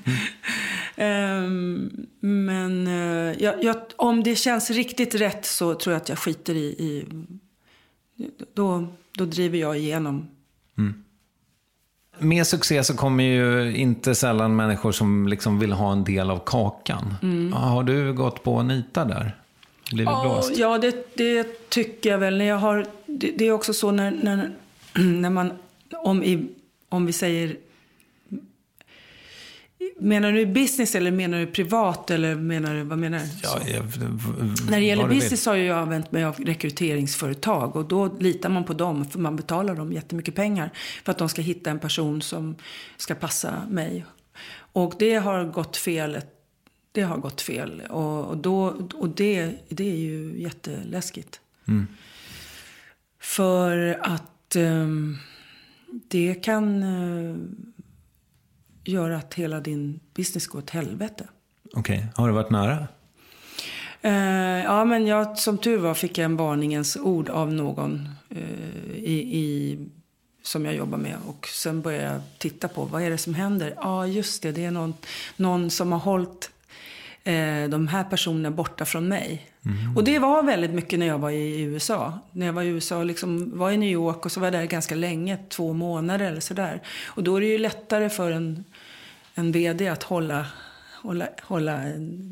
[0.95, 6.19] Ehm, men eh, jag, jag, om det känns riktigt rätt så tror jag att jag
[6.19, 6.65] skiter i...
[6.65, 7.05] i
[8.53, 10.27] då, då driver jag igenom.
[12.21, 16.39] Med succé så kommer ju inte sällan människor som liksom vill ha en del av
[16.45, 17.15] kakan.
[17.21, 17.53] Mm.
[17.53, 19.35] Har du gått på Anita där?
[19.91, 20.57] Blivit blåst?
[20.57, 22.37] Ja, det, det tycker jag väl.
[22.37, 24.51] När jag har, det, det är också så när, när,
[24.93, 25.51] när man,
[26.03, 26.47] om, i,
[26.89, 27.55] om vi säger...
[29.99, 33.25] Menar du business eller menar du privat eller menar du, vad menar du?
[33.43, 33.83] Ja, jag,
[34.69, 38.73] När det gäller business har jag använt mig av rekryteringsföretag och då litar man på
[38.73, 40.69] dem för man betalar dem jättemycket pengar
[41.03, 42.55] för att de ska hitta en person som
[42.97, 44.05] ska passa mig.
[44.73, 46.17] Och det har gått fel.
[46.91, 48.63] Det har gått fel och, och, då,
[48.93, 51.39] och det, det är ju jätteläskigt.
[53.19, 55.17] För att ehm,
[56.07, 57.35] det kan eh,
[58.83, 61.27] göra att hela din business går åt helvete.
[61.73, 62.87] Okej, har det varit nära?
[64.01, 68.95] Eh, ja, men jag, som tur var fick jag en varningens ord av någon eh,
[68.95, 69.77] i, i,
[70.43, 71.15] som jag jobbar med.
[71.27, 73.73] Och sen började jag titta på vad är det som händer.
[73.77, 74.93] Ja, just det, det är någon,
[75.37, 76.51] någon som har hållit
[77.23, 79.51] eh, de här personerna borta från mig.
[79.95, 82.19] Och det var väldigt mycket när jag var i USA.
[82.31, 84.65] När jag var i USA liksom var i New York och så var jag där
[84.65, 86.81] ganska länge, två månader eller sådär.
[87.05, 88.63] Och då är det ju lättare för en,
[89.35, 90.45] en VD att hålla
[91.01, 91.81] hålla, hålla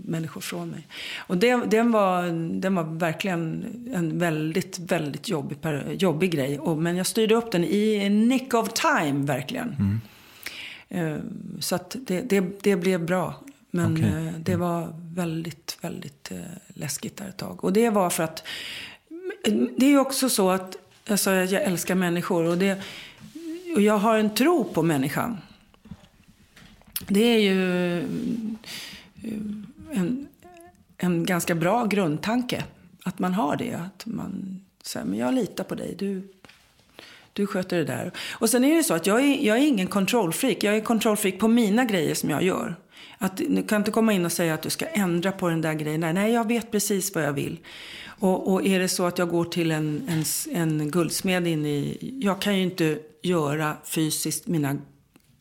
[0.05, 0.87] människor från mig.
[1.17, 2.23] Och det, den, var,
[2.59, 5.57] den var verkligen en väldigt, väldigt jobbig,
[6.01, 6.59] jobbig grej.
[6.59, 10.01] Och, men jag styrde upp den i nick of time, verkligen.
[10.89, 11.17] Eh,
[11.59, 13.33] Så att det, det, det blev bra.
[13.71, 14.27] Men Okej.
[14.27, 16.37] eh, det var väldigt, väldigt eh,
[16.67, 17.63] läskigt där ett tag.
[17.63, 18.43] Och det var för att...
[19.77, 20.77] Det är ju också så att
[21.11, 22.43] att jag älskar människor.
[22.43, 22.81] Och, det,
[23.75, 25.37] och jag har en tro på människan.
[27.07, 28.03] Det är ju eh,
[29.91, 30.27] en,
[30.97, 32.63] en ganska bra grundtanke.
[33.03, 33.73] Att man har det.
[33.73, 35.95] Att man säger, men jag litar på dig.
[35.97, 36.33] Du,
[37.33, 38.11] du sköter det där.
[38.31, 40.63] Och sen är det så att jag är, jag är ingen kontrollfreak.
[40.63, 42.75] Jag är kontrollfreak på mina grejer som jag gör.
[43.17, 45.73] Att, du kan inte komma in och säga att du ska ändra på den där
[45.73, 45.99] grejen.
[45.99, 47.59] Nej, Nej jag vet precis vad jag vill.
[48.05, 50.23] Och, och är det så att jag går till en, en,
[50.55, 51.97] en guldsmed in i...
[52.21, 54.77] Jag kan ju inte göra fysiskt mina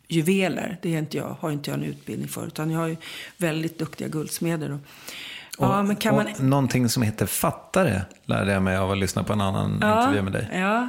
[0.09, 0.79] juveler.
[0.83, 2.47] Det är inte jag, har inte jag en utbildning för.
[2.47, 2.97] Utan jag har ju
[3.37, 4.73] väldigt duktiga guldsmeder.
[4.73, 4.81] Och,
[5.59, 6.27] ja, men kan man...
[6.39, 10.23] någonting som heter fattare lärde jag mig av att lyssna på en annan ja, intervju
[10.23, 10.49] med dig.
[10.53, 10.89] Ja.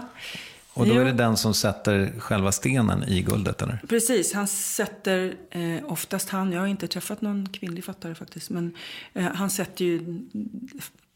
[0.74, 3.80] Och då är det den som sätter själva stenen i guldet, eller?
[3.90, 8.74] Precis, han sätter, eh, oftast han, jag har inte träffat någon kvinnlig fattare faktiskt, men
[9.14, 10.22] eh, han sätter ju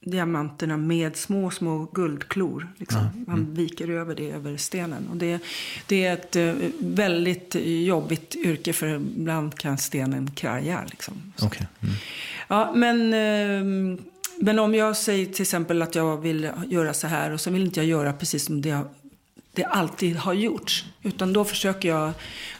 [0.06, 2.68] diamanterna med små, små guldklor.
[2.78, 3.00] Liksom.
[3.00, 3.26] Mm.
[3.28, 5.08] Man viker över det över stenen.
[5.08, 5.40] Och det,
[5.88, 10.84] det är ett eh, väldigt jobbigt yrke för ibland kan stenen kraja.
[10.90, 11.34] Liksom.
[11.42, 11.68] Okay.
[11.82, 11.96] Mm.
[12.48, 14.00] Ja, men, eh,
[14.40, 17.64] men om jag säger till exempel att jag vill göra så här och så vill
[17.64, 18.82] inte jag göra precis som det,
[19.52, 20.86] det alltid har gjorts.
[21.04, 22.12] Utan då försöker jag,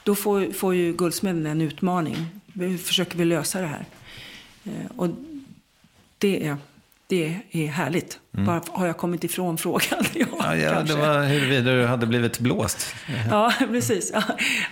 [0.04, 2.28] då får, får ju guldsmeden en utmaning.
[2.54, 3.86] Hur försöker vi lösa det här?
[4.64, 5.10] Eh, och
[6.18, 6.58] det är
[7.14, 8.20] det är härligt.
[8.34, 8.46] Mm.
[8.46, 9.84] Bara har jag kommit ifrån frågan?
[10.14, 12.96] ja, ja, ja det var huruvida du hade blivit blåst.
[13.30, 14.12] ja, precis.
[14.14, 14.24] Ja,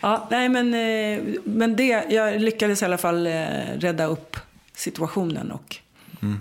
[0.01, 3.33] ja, nej, men, eh, men det, jag lyckades i alla fall eh,
[3.77, 4.37] rädda upp
[4.75, 5.51] situationen.
[5.51, 5.77] Och,
[6.21, 6.37] mm.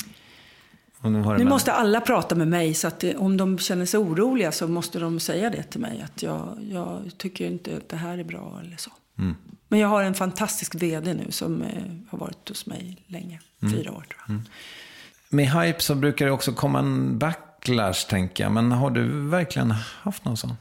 [1.01, 4.53] och nu, nu måste alla prata med mig, så att om de känner sig oroliga
[4.53, 6.05] så måste de säga det till mig.
[6.05, 8.91] Att jag, jag tycker inte att det här är bra eller så.
[9.19, 9.37] Mm.
[9.69, 13.41] Men jag har en fantastisk vd nu som eh, har varit hos mig länge.
[13.63, 13.75] Mm.
[13.75, 14.41] Fyra år tror jag.
[15.33, 18.53] Med hype så brukar det också komma en backlash, tänker jag.
[18.53, 19.71] Men har du verkligen
[20.03, 20.55] haft någon sån?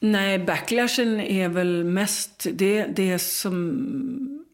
[0.00, 4.44] Nej, backlashen är väl mest det, det som...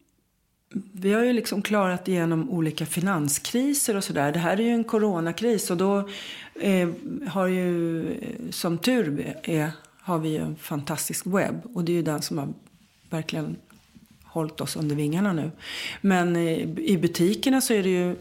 [0.93, 4.31] Vi har ju liksom klarat igenom olika finanskriser och sådär.
[4.31, 6.09] Det här är ju en coronakris och då
[6.61, 6.89] eh,
[7.27, 9.71] har ju, eh, som tur är,
[10.01, 11.61] har vi ju en fantastisk webb.
[11.73, 12.53] Och det är ju den som har
[13.09, 13.55] verkligen
[14.31, 15.51] hållit oss under vingarna nu.
[16.01, 16.35] Men
[16.77, 18.15] i butikerna så är det ju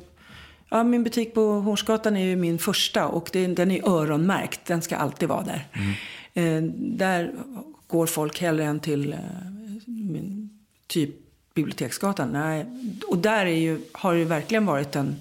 [0.72, 4.60] Ja, min butik på Hornsgatan är ju min första och det, den är öronmärkt.
[4.66, 5.66] Den ska alltid vara där.
[5.72, 5.94] Mm.
[6.34, 7.32] Eh, där
[7.86, 9.18] går folk hellre än till eh,
[9.86, 10.50] min,
[10.86, 11.10] typ
[11.54, 12.28] Biblioteksgatan.
[12.32, 12.66] Nej.
[13.08, 15.16] Och där är ju, har det verkligen varit en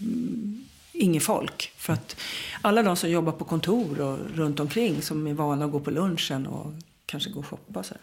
[0.00, 1.72] mm, inget folk.
[1.76, 2.16] För att
[2.60, 5.90] alla de som jobbar på kontor och runt omkring som är vana att gå på
[5.90, 6.72] lunchen och
[7.10, 7.82] kanske gå och shoppa.
[7.82, 8.02] Så här.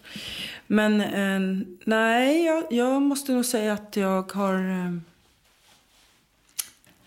[0.67, 4.53] Men eh, nej, jag, jag, måste nog säga att jag har...
[4.53, 4.97] Eh,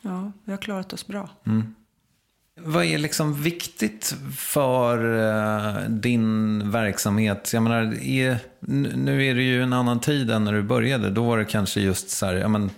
[0.00, 1.28] ja, vi har klarat oss bra.
[1.46, 1.74] Mm.
[2.64, 7.50] Vad är liksom viktigt för eh, din verksamhet?
[7.54, 8.38] Jag menar, är,
[8.96, 11.10] nu är det ju en annan tid än när du började.
[11.10, 12.70] Då var det kanske just så här, jag, men,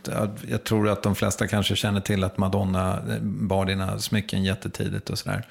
[0.51, 5.11] jag tror att de flesta kanske känner till att Madonna eh, bar dina smycken jättetidigt
[5.11, 5.47] och sådär.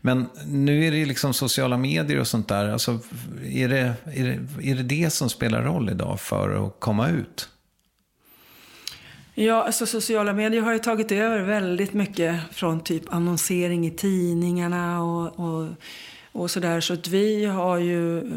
[0.00, 2.68] Men nu är det liksom sociala medier och sånt där.
[2.68, 2.98] Alltså,
[3.44, 7.48] är, det, är, det, är det det som spelar roll idag för att komma ut?
[9.36, 15.02] Ja, alltså sociala medier har ju tagit över väldigt mycket från typ annonsering i tidningarna
[15.02, 15.68] och, och,
[16.32, 16.80] och sådär.
[16.80, 18.32] Så att vi har ju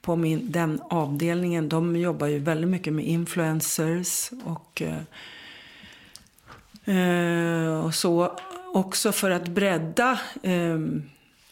[0.00, 5.00] på min, den avdelningen, de jobbar ju väldigt mycket med influencers och, eh,
[6.96, 8.38] eh och så
[8.74, 10.78] också för att bredda eh,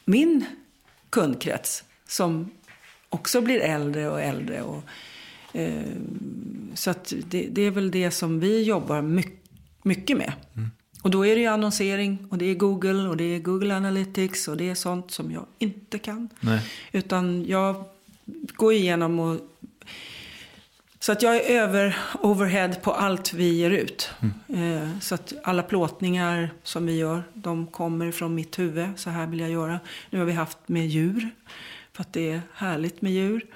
[0.04, 0.44] min
[1.10, 2.50] kundkrets som
[3.08, 4.62] också blir äldre och äldre.
[4.62, 4.82] Och, eh,
[6.74, 9.50] så att det, det, är väl det som vi jobbar mycket,
[9.82, 10.32] mycket med.
[10.56, 10.70] Mm.
[11.02, 14.48] Och då är det ju annonsering och det är Google och det är Google Analytics
[14.48, 16.28] och det är sånt som jag inte kan.
[16.40, 16.60] Nej.
[16.92, 17.84] Utan jag
[18.56, 19.40] går igenom och
[21.02, 24.10] så att jag är över overhead på allt vi ger ut.
[24.48, 24.82] Mm.
[24.82, 28.88] Eh, så att alla plåtningar som vi gör, de kommer från mitt huvud.
[28.96, 29.80] Så här vill jag göra.
[30.10, 31.30] Nu har vi haft med djur.
[31.92, 33.46] För att det är härligt med djur.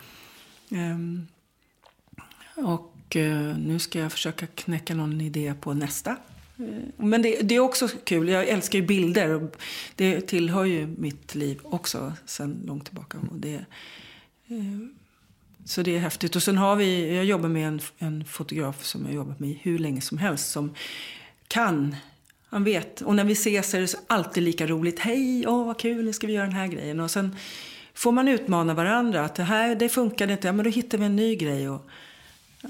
[2.57, 6.11] Och eh, nu ska jag försöka knäcka någon idé på nästa.
[6.59, 6.65] Eh,
[6.97, 8.29] men det, det, är också kul.
[8.29, 9.49] Jag älskar ju bilder.
[9.95, 13.19] Det tillhör ju mitt liv också sen långt tillbaka.
[13.31, 13.55] Och det,
[14.47, 14.79] eh,
[15.65, 16.37] så det är häftigt.
[16.37, 19.59] Och sen har vi, jag jobbar med en, en fotograf som jag har jobbat med
[19.63, 20.51] hur länge som helst.
[20.51, 20.75] Som
[21.49, 21.97] kan,
[22.49, 23.01] han vet.
[23.01, 24.99] Och när vi ses är det alltid lika roligt.
[24.99, 27.01] Hej, åh vad kul, nu ska vi göra den här grejen.
[27.01, 27.37] Och sen
[27.95, 29.25] får man utmana varandra.
[29.25, 30.49] Att det här, det funkade inte.
[30.49, 31.69] Ja, men då hittar vi en ny grej.
[31.69, 31.87] Och,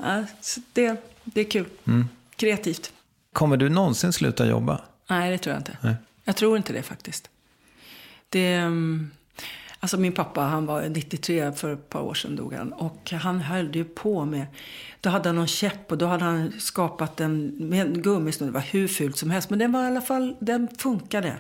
[0.03, 0.25] ja,
[0.73, 1.67] det, det är kul.
[1.85, 2.09] Mm.
[2.37, 2.93] Kreativt.
[3.33, 4.81] Kommer du någonsin sluta jobba?
[5.09, 5.79] Nej, det tror jag inte.
[5.81, 5.95] Nej.
[6.25, 7.31] Jag tror inte det faktiskt.
[8.29, 8.63] Det...
[8.63, 9.11] Um,
[9.81, 12.73] Alltså min pappa, han var 93 för ett par år sedan dog han.
[12.73, 14.47] Och han höll ju på med,
[15.01, 18.53] då hade han någon käpp och då hade han skapat en, med en gummisnodd, det
[18.53, 19.51] var hur fult som helst.
[19.51, 21.37] Men den var i alla fall, den funkade.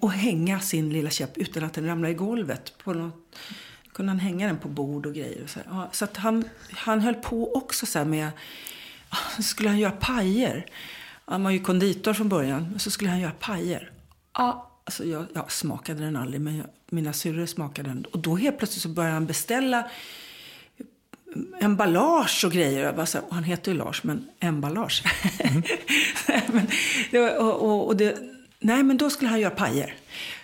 [0.00, 2.72] Och hänga sin lilla käpp utan att den ramlade i golvet.
[2.84, 3.36] På något,
[3.94, 5.42] kunde han hänga den på bord och grejer.
[5.42, 8.30] Och så ja, så att han, han höll på också så med,
[9.42, 10.66] skulle han göra pajer.
[11.24, 13.90] Han var ju konditor från början, så skulle han göra pajer.
[14.32, 18.04] Ja, alltså jag, jag smakade den aldrig, men jag, mina syrror smakade den.
[18.04, 19.90] Och då helt plötsligt så började han beställa
[21.60, 22.84] emballage och grejer.
[22.84, 25.04] Jag bara så här, och han heter ju Lars, men emballage.
[25.38, 25.62] Mm.
[27.10, 28.18] men, och, och, och det,
[28.58, 29.94] nej, men då skulle han göra pajer.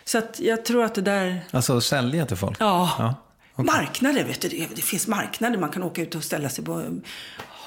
[0.05, 1.41] Så att jag tror att det där...
[1.51, 2.57] Alltså sälja till folk?
[2.61, 2.91] Ja.
[2.99, 3.15] ja.
[3.53, 3.65] Okay.
[3.65, 4.49] Marknader, vet du.
[4.49, 7.01] Det, finns marknader man kan åka ut och ställa sig på.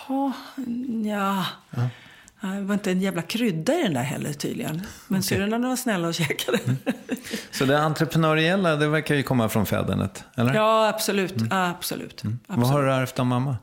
[0.08, 0.32] Oh,
[1.06, 1.46] ja.
[1.70, 1.90] ja.
[2.42, 4.76] Det var inte en jävla krydda i den där heller tydligen.
[5.08, 5.22] Men okay.
[5.22, 6.60] syrrorna var snälla och käkade.
[6.66, 6.78] Mm.
[7.52, 10.54] Så det entreprenöriella, det verkar ju komma från fädernet, eller?
[10.54, 11.38] Ja, absolut.
[11.38, 11.48] Mm.
[11.52, 12.24] Absolut.
[12.24, 12.40] Mm.
[12.48, 12.68] absolut.
[12.68, 13.58] Vad har du ärvt av mamma?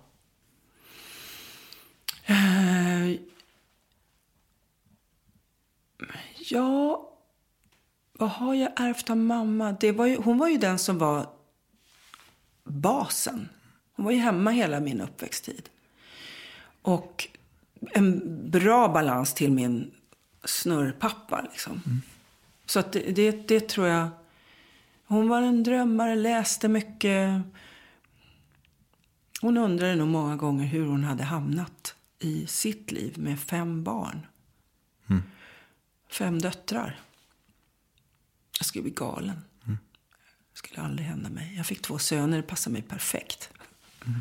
[2.30, 3.16] Uh,
[6.50, 7.08] ja,
[8.12, 9.76] vad har jag ärvt av mamma?
[9.80, 11.26] Det var ju, hon var ju den som var
[12.64, 13.48] basen.
[13.92, 15.68] Hon var ju hemma hela min uppväxttid.
[16.82, 17.28] Och
[17.92, 19.90] en bra balans till min
[20.44, 21.40] snurrpappa.
[21.52, 21.72] Liksom.
[21.72, 22.00] Mm.
[22.66, 24.08] Så att det, det, det, tror jag...
[25.04, 27.42] Hon var en drömmare, läste mycket.
[29.40, 34.26] Hon undrade nog många gånger hur hon hade hamnat i sitt liv med fem barn.
[35.06, 35.22] Mm.
[36.08, 37.00] Fem döttrar.
[38.58, 39.40] Jag skulle bli galen.
[40.64, 41.54] Skulle aldrig hända mig.
[41.56, 43.50] Jag fick två söner, det passade mig perfekt.
[44.06, 44.20] Mm.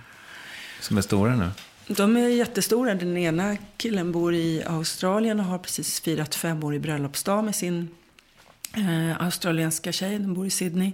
[0.82, 1.52] Som är stora nu?
[1.88, 2.96] De är jättestora.
[2.96, 7.56] Den ena killen bor i Australien och har precis firat fem år i bröllopsdag med
[7.56, 7.90] sin
[8.78, 10.20] eh, australienska tjej.
[10.20, 10.92] Den bor i Sydney.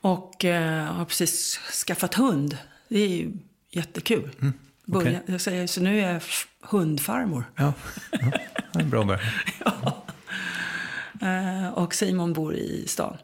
[0.00, 1.56] Och eh, har precis
[1.86, 2.58] skaffat hund.
[2.88, 3.32] Det är ju
[3.70, 4.30] jättekul.
[4.40, 4.52] Mm,
[4.86, 5.02] okay.
[5.04, 6.22] Börja, jag säger, så nu är jag
[6.60, 7.44] hundfarmor.
[7.56, 7.72] Ja,
[8.10, 8.32] ja
[8.72, 9.24] det är bra början.
[9.64, 10.04] ja.
[11.22, 13.16] eh, och Simon bor i stan.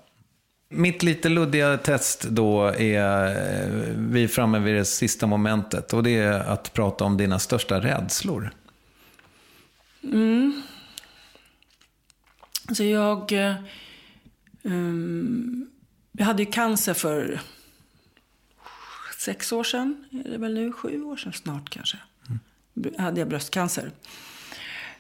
[0.69, 5.93] Mitt lite luddiga test då är, eh, vi är framme vid det sista momentet.
[5.93, 8.51] Och det är att prata om dina största rädslor.
[10.03, 10.63] Mm.
[12.69, 13.33] Alltså jag...
[14.63, 15.71] Um,
[16.13, 17.41] jag hade ju cancer för
[19.19, 20.05] sex år sedan.
[20.25, 20.73] Är det väl nu?
[20.73, 21.99] Sju år sedan snart kanske.
[22.29, 22.95] Mm.
[22.99, 23.91] Hade jag bröstcancer.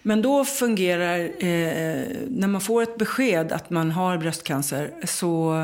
[0.09, 5.63] Men då fungerar, eh, när man får ett besked att man har bröstcancer så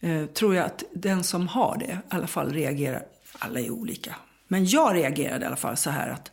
[0.00, 3.02] eh, tror jag att den som har det i alla fall reagerar,
[3.38, 4.14] alla är olika.
[4.48, 6.32] Men jag reagerade i alla fall så här att,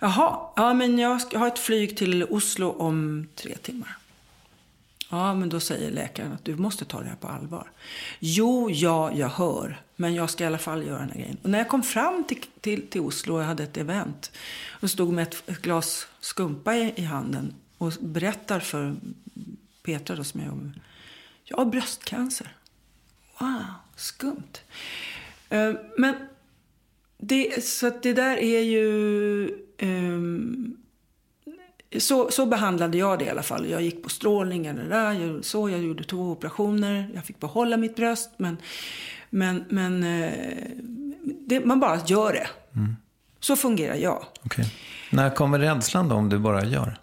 [0.00, 3.96] jaha, ja men jag har ett flyg till Oslo om tre timmar.
[5.12, 7.70] Ja, men då säger läkaren att du måste ta det här på allvar.
[8.18, 9.82] Jo, ja, jag hör.
[9.96, 11.38] Men jag ska i alla fall göra den här grejen.
[11.42, 14.32] Och när jag kom fram till, till, till Oslo och jag hade ett event.
[14.80, 17.54] Och stod med ett, ett glas skumpa i, i, handen.
[17.78, 18.96] Och berättar för
[19.82, 20.80] Petra då som jag jobbar med.
[21.44, 22.56] Jag har bröstcancer.
[23.38, 23.64] Wow,
[23.96, 24.60] skumt.
[25.48, 26.14] Eh, men
[27.18, 29.58] det, så att det där är ju...
[29.80, 30.81] Um,
[31.98, 33.70] så, så behandlade jag det i alla fall.
[33.70, 37.10] Jag gick på strålning eller där, jag, så, jag gjorde två operationer.
[37.14, 38.30] Jag fick behålla mitt bröst.
[38.36, 38.56] Men,
[39.30, 40.32] men, men eh,
[41.46, 42.48] det, man bara gör det.
[42.74, 42.96] Mm.
[43.40, 44.26] Så fungerar jag.
[44.44, 44.64] Okay.
[45.10, 46.98] När kommer rädslan då, om du bara gör?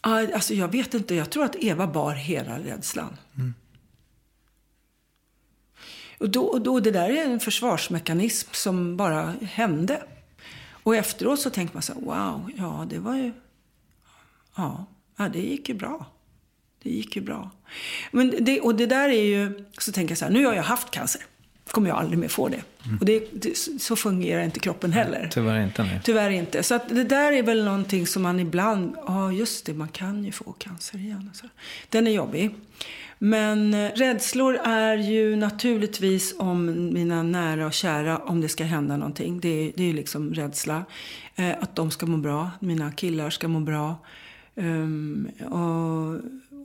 [0.00, 1.14] Alltså jag vet inte.
[1.14, 3.16] Jag tror att Eva bar hela rädslan.
[3.36, 3.54] Mm.
[6.18, 10.02] Och då, då, det där är en försvarsmekanism som bara hände.
[10.82, 13.32] Och efteråt så tänker man så wow, ja det var ju,
[14.56, 16.06] ja, ja det gick ju bra.
[16.82, 17.50] Det gick ju bra.
[18.10, 20.62] Men det, och det där är ju, så tänker jag så här, nu har jag
[20.62, 21.22] haft cancer.
[21.70, 22.62] Kommer jag aldrig mer få det.
[22.84, 22.98] Mm.
[22.98, 25.28] Och det, det, så fungerar inte kroppen heller.
[25.32, 25.82] Tyvärr inte.
[25.82, 26.00] Nej.
[26.04, 26.62] Tyvärr inte.
[26.62, 30.32] Så det där är väl någonting som man ibland, ja just det, man kan ju
[30.32, 31.30] få cancer igen.
[31.34, 31.46] Så.
[31.88, 32.54] Den är jobbig.
[33.22, 38.96] Men eh, rädslor är ju naturligtvis om mina nära och kära, om det ska hända
[38.96, 39.40] någonting.
[39.40, 40.84] Det, är, det är liksom rädsla.
[41.34, 43.96] Eh, att de ska må bra, mina killar ska må bra.
[44.54, 46.14] Um, och,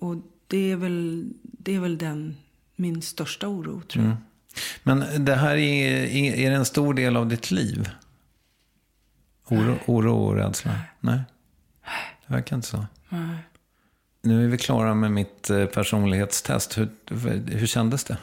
[0.08, 0.16] och
[0.48, 2.38] det, är väl, det är väl den,
[2.76, 4.12] min största oro, tror jag.
[4.12, 4.24] Mm.
[4.84, 7.90] Men det här är, är det en stor del av ditt liv?
[9.48, 10.72] Oro, oro och rädsla?
[11.00, 11.20] Nej.
[12.28, 12.86] Det verkar inte så.
[13.10, 13.38] Nej.
[14.26, 16.78] Nu är vi klara med mitt eh, personlighetstest.
[16.78, 16.90] Hur,
[17.52, 18.18] hur kändes det?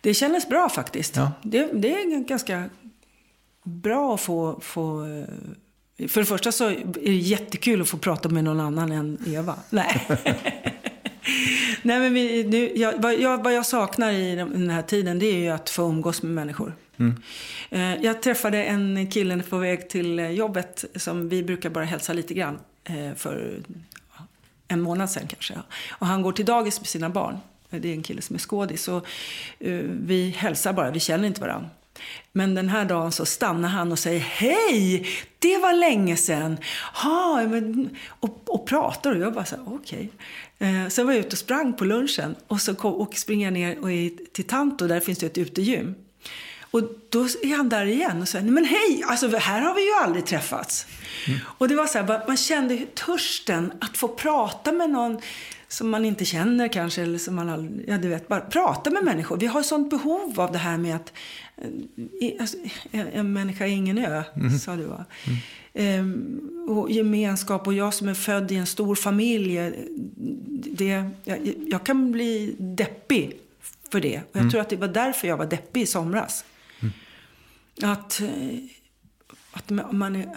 [0.00, 1.16] Det kändes bra faktiskt.
[1.16, 1.32] Ja.
[1.42, 2.64] Det, det är ganska
[3.62, 5.06] bra att få, få...
[5.06, 9.18] Eh, för det första så är det jättekul att få prata med någon annan än
[9.26, 9.56] Eva.
[9.70, 10.06] Nej.
[11.82, 15.26] Nej, men vi, nu, jag, vad, jag, vad jag saknar i den här tiden det
[15.26, 16.74] är ju att få umgås med människor.
[16.96, 17.14] Mm.
[17.70, 22.34] Eh, jag träffade en kille på väg till jobbet som vi brukar bara hälsa lite
[22.34, 22.58] grann
[23.16, 23.62] för
[24.74, 25.54] en månad sen kanske.
[25.90, 27.38] Och han går till dagis med sina barn.
[27.70, 28.88] Det är en kille som är skådis.
[28.88, 29.06] Och,
[29.58, 31.70] eh, uh, vi hälsar bara, vi känner inte varandra.
[32.32, 35.06] Men den här dagen så stannar han och säger Hej!
[35.38, 36.58] Det var länge sedan.
[37.02, 40.10] Ha, men, och, och pratar och jag bara så okej.
[40.58, 40.68] Okay.
[40.68, 43.52] Eh, sen var jag ute och sprang på lunchen och så kom, och springer jag
[43.52, 45.94] ner och är till Tanto, där finns det ett utegym.
[46.74, 49.94] Och då är han där igen och säger, men hej, alltså här har vi ju
[50.04, 50.86] aldrig träffats.
[51.26, 51.40] Mm.
[51.46, 55.18] Och det var så här, man kände törsten att få prata med någon
[55.68, 59.04] som man inte känner kanske, eller som man aldrig, ja du vet, bara prata med
[59.04, 59.36] människor.
[59.36, 61.12] Vi har sånt behov av det här med att,
[62.20, 62.56] eh, alltså,
[62.90, 64.58] en människa är ingen ö, mm.
[64.58, 65.04] sa du va?
[65.24, 65.38] Mm.
[65.74, 69.72] Ehm, och gemenskap och jag som är född i en stor familj, eh,
[70.70, 73.36] det, jag, jag kan bli deppig
[73.90, 74.16] för det.
[74.18, 74.50] Och jag mm.
[74.50, 76.44] tror att det var därför jag var deppig i somras.
[77.82, 78.58] Att, eh,
[79.52, 80.36] att man är,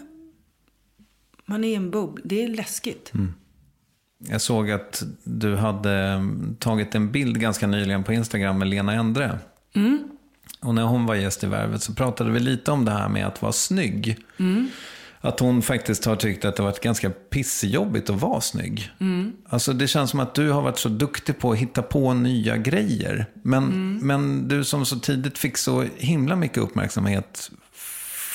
[1.45, 2.21] man är i en bubbla.
[2.25, 3.13] Det är läskigt.
[3.13, 3.33] Mm.
[4.17, 6.23] Jag såg att du hade
[6.59, 9.39] tagit en bild ganska nyligen på Instagram med Lena Endre.
[9.73, 10.03] Mm.
[10.59, 13.27] Och när hon var gäst i Värvet så pratade vi lite om det här med
[13.27, 14.17] att vara snygg.
[14.39, 14.69] Mm.
[15.21, 18.91] Att hon faktiskt har tyckt att det varit ganska pissjobbigt att vara snygg.
[18.99, 19.33] Mm.
[19.49, 22.57] Alltså det känns som att du har varit så duktig på att hitta på nya
[22.57, 23.25] grejer.
[23.33, 23.99] Men, mm.
[24.03, 27.51] men du som så tidigt fick så himla mycket uppmärksamhet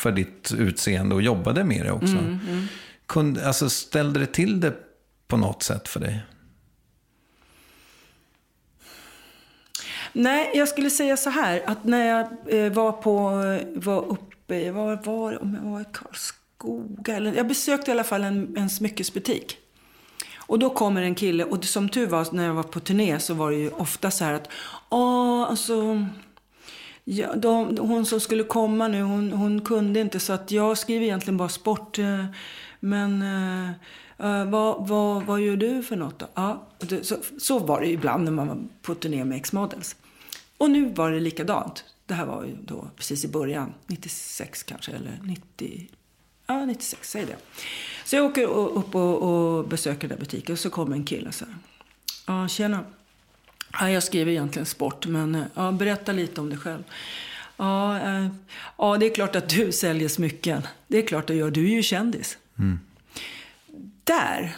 [0.03, 2.07] för ditt utseende och jobbade med det också.
[2.07, 2.66] Mm, mm.
[3.07, 4.74] Kunde, alltså ställde det till det
[5.28, 6.22] på något sätt för dig?
[10.12, 12.26] Nej, jag skulle säga så här att när jag
[12.64, 13.30] eh, var på,
[13.74, 16.41] var uppe, var var om jag var i Karlskoga,
[17.09, 19.59] eller jag besökte i alla fall en, en smyckesbutik.
[20.37, 23.35] Och då kommer en kille, och som tur var när jag var på turné så
[23.35, 24.49] var det ju ofta så här att,
[24.91, 26.07] ja alltså,
[27.05, 31.05] ja, de, hon som skulle komma nu, hon, hon kunde inte så att jag skriver
[31.05, 31.99] egentligen bara sport.
[31.99, 32.25] Eh,
[32.81, 33.23] men
[34.19, 36.27] äh, vad, vad, vad gör du för något då?
[36.35, 39.97] Ja, det, så, så var det ibland när man var på turné med X-Models.
[40.59, 41.85] Och nu var det likadant.
[42.07, 45.89] Det här var ju då precis i början, 96 kanske, eller 90,
[46.47, 47.36] ja 96, säg det.
[48.05, 51.32] Så jag åker upp och, och besöker den där butiken och så kommer en kille
[51.32, 51.55] så här.
[52.26, 52.84] Ja, tjena.
[53.72, 56.82] Ja, jag skriver egentligen sport, men ja, berätta lite om dig själv.
[57.57, 58.28] Ja, äh,
[58.78, 60.62] ja, det är klart att du säljer smycken.
[60.86, 61.51] Det är klart att gör.
[61.51, 62.38] Du är ju kändis.
[62.59, 62.80] Mm.
[64.05, 64.57] Där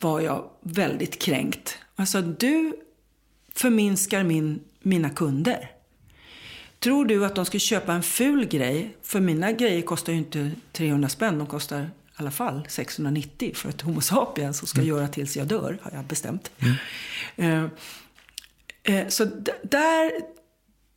[0.00, 1.78] var jag väldigt kränkt.
[1.96, 2.72] Alltså, du
[3.54, 5.70] förminskar min, mina kunder.
[6.86, 8.96] Tror du att de ska köpa en ful grej?
[9.02, 11.38] För mina grejer kostar ju inte 300 spänn.
[11.38, 14.88] De kostar i alla fall 690 för ett Homo sapiens som ska mm.
[14.88, 16.50] göra tills jag dör, har jag bestämt.
[17.36, 17.64] Mm.
[17.64, 17.70] Uh,
[18.90, 19.24] uh, så
[19.62, 20.12] där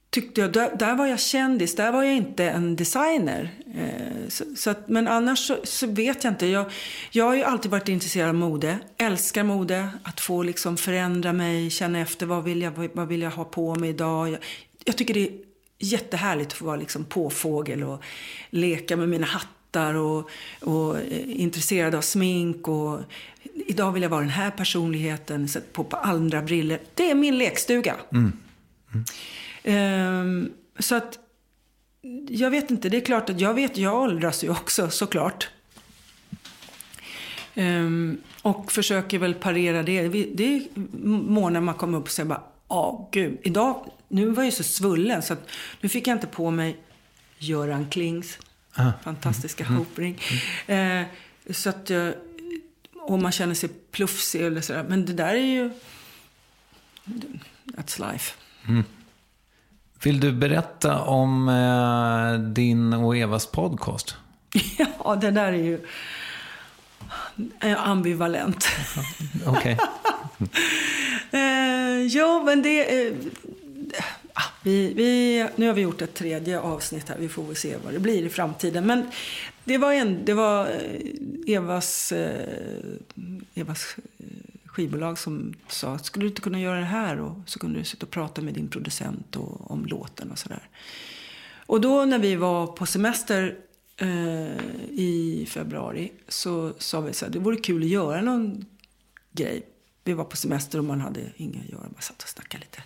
[0.09, 3.51] tyckte jag, där, där, var jag kändis, där var jag inte en designer.
[3.75, 6.45] Eh, så, så att, men annars så, så, vet jag inte.
[6.45, 6.71] Jag,
[7.11, 11.69] jag har ju alltid varit intresserad av mode, älskar mode, att få liksom förändra mig,
[11.69, 14.29] känna efter vad vill jag, vad vill jag ha på mig idag.
[14.29, 14.39] Jag,
[14.85, 15.48] jag tycker det är
[15.79, 18.03] jättehärligt att få vara liksom påfågel och
[18.49, 20.29] leka med mina hattar och,
[20.61, 22.67] och eh, intresserad av smink.
[22.67, 22.99] Och,
[23.53, 26.79] idag vill jag vara den här personligheten, sätta på, på andra briller.
[26.95, 27.95] Det är min lekstuga.
[28.13, 28.33] Mm.
[29.63, 30.25] Mm.
[30.25, 31.19] Um, så att,
[32.27, 35.49] jag vet inte, det är klart att jag vet, jag åldras ju också såklart.
[37.55, 40.07] Um, och försöker väl parera det.
[40.07, 40.61] Det är
[41.29, 44.63] månader man kommer upp och säger bara, ja gud, idag, nu var jag ju så
[44.63, 45.49] svullen så att
[45.81, 46.77] nu fick jag inte på mig
[47.37, 48.39] Göran Klings
[48.73, 48.91] ah.
[49.03, 49.77] fantastiska mm.
[49.77, 50.21] hopring.
[50.67, 51.01] Mm.
[51.01, 51.07] Uh,
[51.53, 52.13] så att jag,
[53.01, 54.85] och man känner sig plufsig eller sådär.
[54.89, 55.71] Men det där är ju,
[57.65, 58.33] that's life.
[58.67, 58.83] Mm.
[60.03, 64.15] Vill du berätta om eh, din och Evas podcast?
[65.03, 65.85] Ja, det där är ju
[67.77, 68.67] ambivalent.
[69.45, 69.77] Okej.
[71.31, 73.05] eh, ja, men det...
[73.07, 73.13] Eh,
[74.33, 77.17] ah, vi, vi, nu har vi gjort ett tredje avsnitt här.
[77.19, 78.85] Vi får väl se vad det blir i framtiden.
[78.85, 79.11] Men
[79.63, 82.79] det var, en, det var eh, Evas, eh,
[83.55, 84.25] Evas eh,
[84.65, 87.19] skivbolag som sa att skulle du inte kunna göra det här?
[87.19, 90.69] Och så kunde du sitta och prata med din producent och, om låten och sådär.
[91.65, 93.55] Och då när vi var på semester
[93.99, 98.65] eh, i februari så sa vi så här, det vore kul att göra någon
[99.31, 99.65] grej.
[100.03, 102.83] Vi var på semester och man hade inget att göra, bara satt och snackade lite.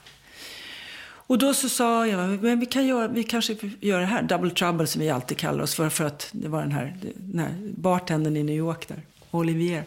[1.26, 4.52] Och då så sa jag, men vi kan göra, vi kanske gör det här, Double
[4.52, 7.72] Trouble som vi alltid kallar oss för, för att det var den här, den här
[7.77, 9.84] bartendern i New York där, Olivier.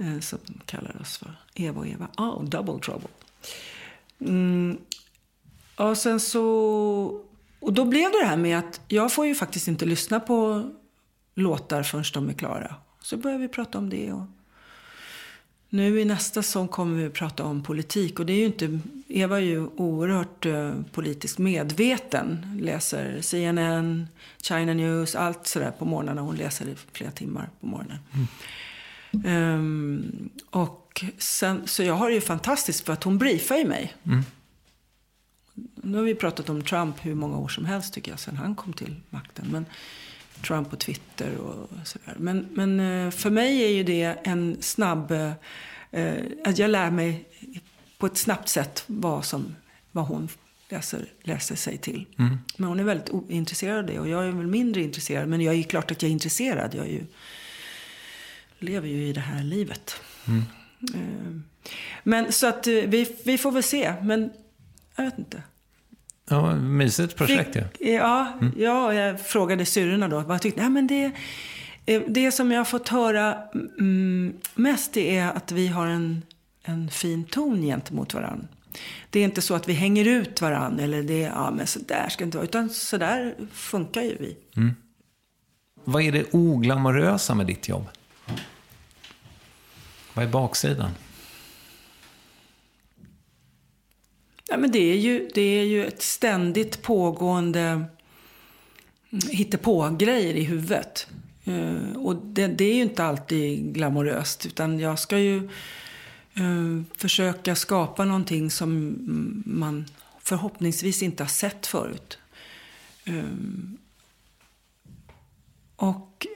[0.00, 2.08] Eh, som kallar oss för Eva och Eva.
[2.16, 3.08] Ja, Oh, double trouble.
[4.20, 4.78] Mm.
[5.76, 7.24] Och sen så...
[7.60, 10.70] Och då blev det det här med att jag får ju faktiskt inte lyssna på
[11.34, 12.74] låtar förrän de är klara.
[13.02, 14.12] Så började vi prata om det.
[14.12, 14.26] Och
[15.68, 18.80] Nu i nästa sång kommer vi att prata om politik och det är ju inte,
[19.08, 22.58] Eva är ju oerhört uh, politiskt medveten.
[22.60, 24.08] Läser CNN,
[24.42, 26.20] China News, allt sådär på morgnarna.
[26.20, 27.98] Hon läser i flera timmar på morgonen.
[28.14, 28.26] Mm.
[29.54, 33.94] Um, och sen, så jag har det ju fantastiskt för att hon briefar ju mig.
[34.04, 34.24] Mm.
[35.74, 38.54] Nu har vi pratat om Trump hur många år som helst tycker jag, sen han
[38.54, 39.48] kom till makten.
[39.50, 39.66] Men
[40.46, 42.16] Trump på Twitter och sådär.
[42.18, 45.10] Men, men eh, för mig är ju det en snabb...
[45.90, 46.14] Eh,
[46.44, 47.24] att jag lär mig
[47.98, 49.56] på ett snabbt sätt vad, som,
[49.92, 50.28] vad hon
[50.68, 52.06] läser, läser sig till.
[52.18, 52.38] Mm.
[52.56, 55.28] Men hon är väldigt intresserad av det och jag är väl mindre intresserad.
[55.28, 56.74] Men jag är ju klart att jag är intresserad.
[56.74, 57.06] Jag är ju,
[58.58, 59.94] lever ju i det här livet.
[60.26, 60.42] Mm.
[60.94, 61.40] Eh,
[62.02, 63.94] men så att vi, vi får väl se.
[64.02, 64.30] Men
[64.96, 65.42] jag vet inte.
[66.30, 67.62] Ja, mysigt projekt ja.
[67.80, 68.54] Ja, mm.
[68.56, 70.60] ja jag frågade syrrorna då vad jag tyckte.
[70.60, 71.12] Nej, men det,
[71.86, 73.38] eh, det som jag har fått höra
[73.78, 76.22] mm, mest det är att vi har en,
[76.62, 78.46] en fin ton gentemot varandra.
[79.10, 82.08] Det är inte så att vi hänger ut varandra eller det, ja men så där
[82.08, 82.46] ska det inte vara.
[82.46, 84.36] Utan så där funkar ju vi.
[84.56, 84.74] Mm.
[85.84, 87.86] Vad är det oglamorösa med ditt jobb?
[90.14, 90.90] Vad är baksidan?
[94.50, 97.86] Ja, men det, är ju, det är ju ett ständigt pågående mm,
[99.30, 101.08] hittepå-grejer i huvudet.
[101.48, 104.46] Uh, och det, det, är ju inte alltid glamoröst.
[104.46, 105.48] Utan jag ska ju
[106.40, 108.96] uh, försöka skapa någonting som
[109.46, 109.84] man
[110.18, 112.18] förhoppningsvis inte har sett förut.
[113.08, 113.24] Uh,
[115.76, 116.26] och...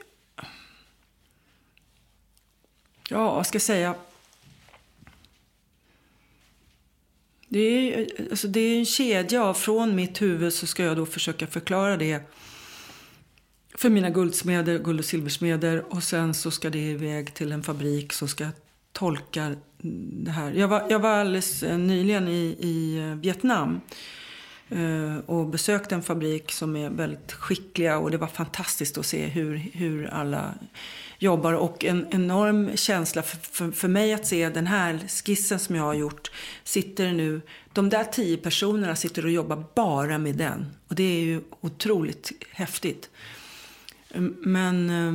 [3.09, 3.95] Ja, vad ska jag säga?
[7.55, 11.05] Det är, alltså det är en kedja av från mitt huvud så ska jag då
[11.05, 12.21] försöka förklara det
[13.75, 18.13] för mina guldsmeder, guld och silversmeder och sen så ska det iväg till en fabrik
[18.13, 18.47] som ska
[18.91, 19.55] tolka
[20.23, 20.51] det här.
[20.51, 23.81] Jag var, jag var alldeles eh, nyligen i, i eh, Vietnam
[24.69, 29.25] eh, och besökte en fabrik som är väldigt skickliga och det var fantastiskt att se
[29.25, 30.53] hur, hur alla
[31.19, 35.75] jobbar och en enorm känsla för, för, för, mig att se den här skissen som
[35.75, 36.31] jag har gjort.
[36.63, 37.41] Sitter nu,
[37.73, 40.65] de där tio personerna sitter och jobbar bara med den.
[40.87, 43.09] Och det är ju otroligt häftigt.
[44.39, 44.89] Men...
[44.89, 45.13] Eh,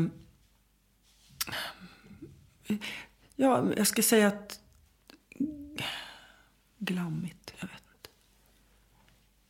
[3.37, 4.61] ja, jag ska säga att...
[6.79, 8.11] Glammigt, jag vet inte.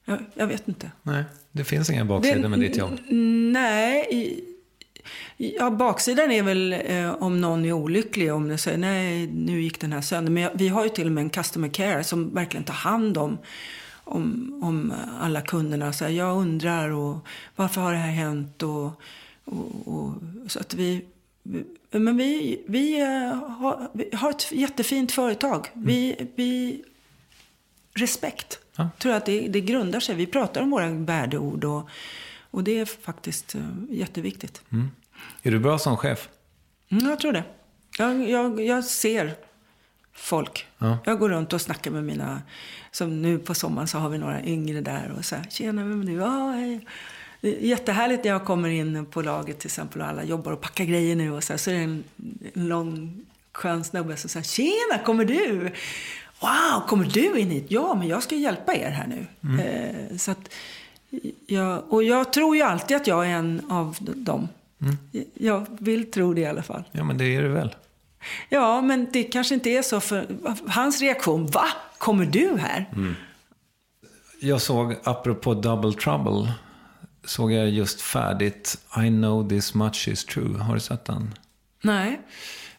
[0.05, 0.91] Jag, jag vet inte.
[1.03, 2.99] Nej, det finns ingen baksida med ditt jobb.
[3.53, 4.45] Nej,
[5.37, 9.81] Ja, baksidan är väl eh, om någon är olycklig, om det säger nej, nu gick
[9.81, 10.33] den här sönder.
[10.33, 13.39] Men vi har ju till och med en customer care som verkligen tar hand om,
[14.05, 15.93] om, om alla kunderna.
[15.93, 18.63] Så här, jag undrar och varför har det här hänt?
[18.63, 18.87] Och,
[19.45, 20.15] och, och
[20.47, 21.05] så att vi,
[21.91, 25.71] men vi, vi, eh, har, vi har ett jättefint företag.
[25.75, 25.87] Mm.
[25.87, 26.83] Vi, vi,
[27.95, 28.59] respekt.
[28.77, 28.89] Ja.
[28.99, 30.15] tror att det, det grundar sig.
[30.15, 31.89] Vi pratar om våra värdeord och,
[32.51, 34.63] och det är faktiskt uh, jätteviktigt.
[34.73, 34.91] Mm.
[35.43, 36.29] Är du bra som chef?
[36.89, 37.45] Mm, jag tror det.
[37.99, 39.35] Jag, jag, jag ser
[40.13, 40.67] folk.
[40.79, 40.99] Ja.
[41.05, 42.43] Jag går runt och snackar med mina...
[42.93, 46.03] Som nu på sommaren så har vi några yngre där och så här, tjena, vem
[46.03, 46.13] är du?
[46.13, 46.87] Ja, hej.
[47.41, 50.61] Det är jättehärligt när jag kommer in på laget till exempel och alla jobbar och
[50.61, 52.05] packar grejer nu och så här, så är det en,
[52.55, 53.21] en lång
[53.53, 55.71] skön snubbe som säger tjena, kommer du?
[56.41, 57.67] Wow, kommer du in hit?
[57.69, 59.27] Ja, men jag ska hjälpa er här nu.
[59.45, 59.61] Mm.
[59.61, 60.55] Eh, så att,
[61.47, 64.49] jag, och jag tror ju alltid att jag är en av dem.
[64.82, 64.97] Mm.
[65.35, 66.85] Jag vill tro det i alla fall.
[66.93, 67.74] Ja, men det är det väl?
[68.49, 70.27] Ja, men det kanske inte är så för
[70.66, 71.47] hans reaktion.
[71.47, 71.65] Va?
[71.99, 72.91] Kommer du här?
[72.93, 73.15] Mm.
[74.41, 76.53] Jag såg, apropå Double Trouble,
[77.24, 80.59] såg jag just färdigt I know this much is true.
[80.59, 81.35] Har du sett den?
[81.82, 82.20] Nej.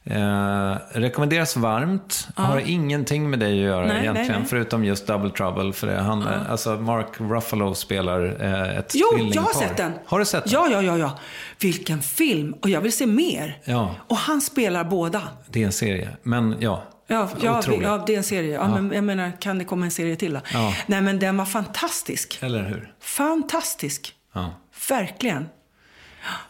[0.03, 2.27] Eh, rekommenderas varmt.
[2.37, 2.43] Ja.
[2.43, 4.31] Har ingenting med dig att göra nej, egentligen.
[4.31, 4.47] Nej, nej.
[4.49, 5.73] Förutom just Double Trouble.
[5.73, 6.51] För det, han, ja.
[6.51, 9.91] alltså Mark Ruffalo spelar eh, ett Jo, jag har sett den.
[10.05, 10.53] Har du sett den?
[10.53, 11.19] Ja, ja, ja, ja.
[11.59, 12.55] Vilken film.
[12.61, 13.59] Och jag vill se mer.
[13.63, 13.95] Ja.
[14.07, 15.21] Och han spelar båda.
[15.47, 16.09] Det är en serie.
[16.23, 16.83] Men ja.
[17.07, 18.53] Ja, ja, ja, det är en serie.
[18.53, 20.39] Ja, Men jag menar, kan det komma en serie till då?
[20.53, 20.73] Ja.
[20.85, 22.39] Nej, men den var fantastisk.
[22.41, 22.93] Eller hur?
[23.01, 24.13] Fantastisk.
[24.33, 24.53] Ja.
[24.89, 25.49] Verkligen.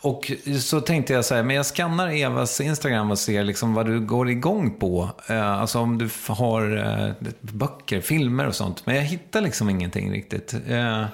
[0.01, 3.85] Och så tänkte jag så här, men jag skannar Evas Instagram och ser liksom vad
[3.85, 5.09] du går igång på.
[5.27, 8.85] Eh, alltså om du har eh, böcker, filmer och sånt.
[8.85, 10.53] Men jag hittar liksom ingenting riktigt.
[10.67, 11.05] Eh,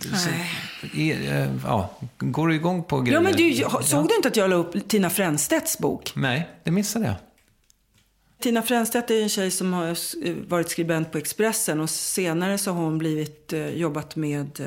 [0.00, 0.28] så,
[1.64, 3.14] ja, går du igång på grejer?
[3.14, 6.12] Ja, men du, såg du inte att jag la upp Tina Fränstedts bok?
[6.16, 7.14] Nej, det missade jag.
[8.42, 9.96] Tina Fränstedt är en tjej som har
[10.48, 14.60] varit skribent på Expressen och senare så har hon blivit, jobbat med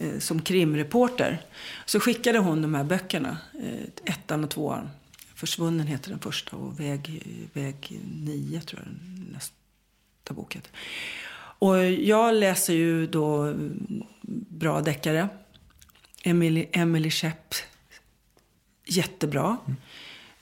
[0.00, 1.42] eh, som krimreporter.
[1.86, 4.90] Så skickade hon de här böckerna, eh, ettan och tvåan,
[5.34, 7.22] Försvunnen heter den första och Väg,
[7.52, 8.92] väg 9 tror jag
[9.32, 10.70] nästa bok heter.
[11.58, 14.02] Och jag läser ju då mm,
[14.48, 15.28] bra deckare.
[16.22, 17.54] Emily, Emily Shepp,
[18.84, 19.56] jättebra.
[19.66, 19.76] Mm.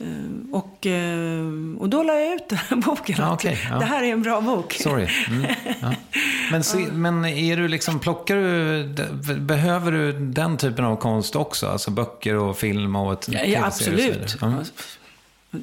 [0.01, 3.17] Uh, och, uh, och då la jag ut den här boken.
[3.19, 3.79] Ja, okay, ja.
[3.79, 4.73] Det här är en bra bok.
[4.73, 5.09] Sorry.
[5.29, 5.47] Mm,
[5.81, 5.95] ja.
[6.51, 8.85] men, se, men är du liksom, plockar du,
[9.41, 11.67] behöver du den typen av konst också?
[11.67, 14.43] Alltså böcker och film och ett ja, absolut.
[14.43, 14.65] Mm.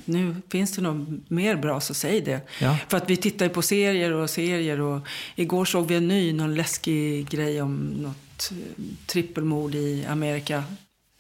[0.05, 2.39] Nu finns det något mer bra så säg det.
[2.87, 6.33] För att vi tittar ju på serier och serier och igår såg vi en ny,
[6.33, 10.63] någon läskig grej om något eh, trippelmord i Amerika.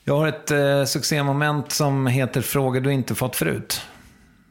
[0.03, 3.81] Jag har ett eh, succémoment som heter Frågor du inte fått förut.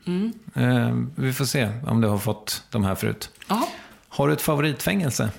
[0.06, 0.32] Mm.
[0.54, 3.30] Eh, vi får se om du har fått de här förut.
[3.48, 3.68] Aha.
[4.08, 5.30] Har du ett favoritfängelse?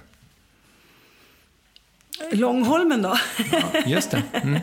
[2.32, 3.18] Långholmen då?
[3.52, 4.24] ja, just det.
[4.34, 4.60] Mm.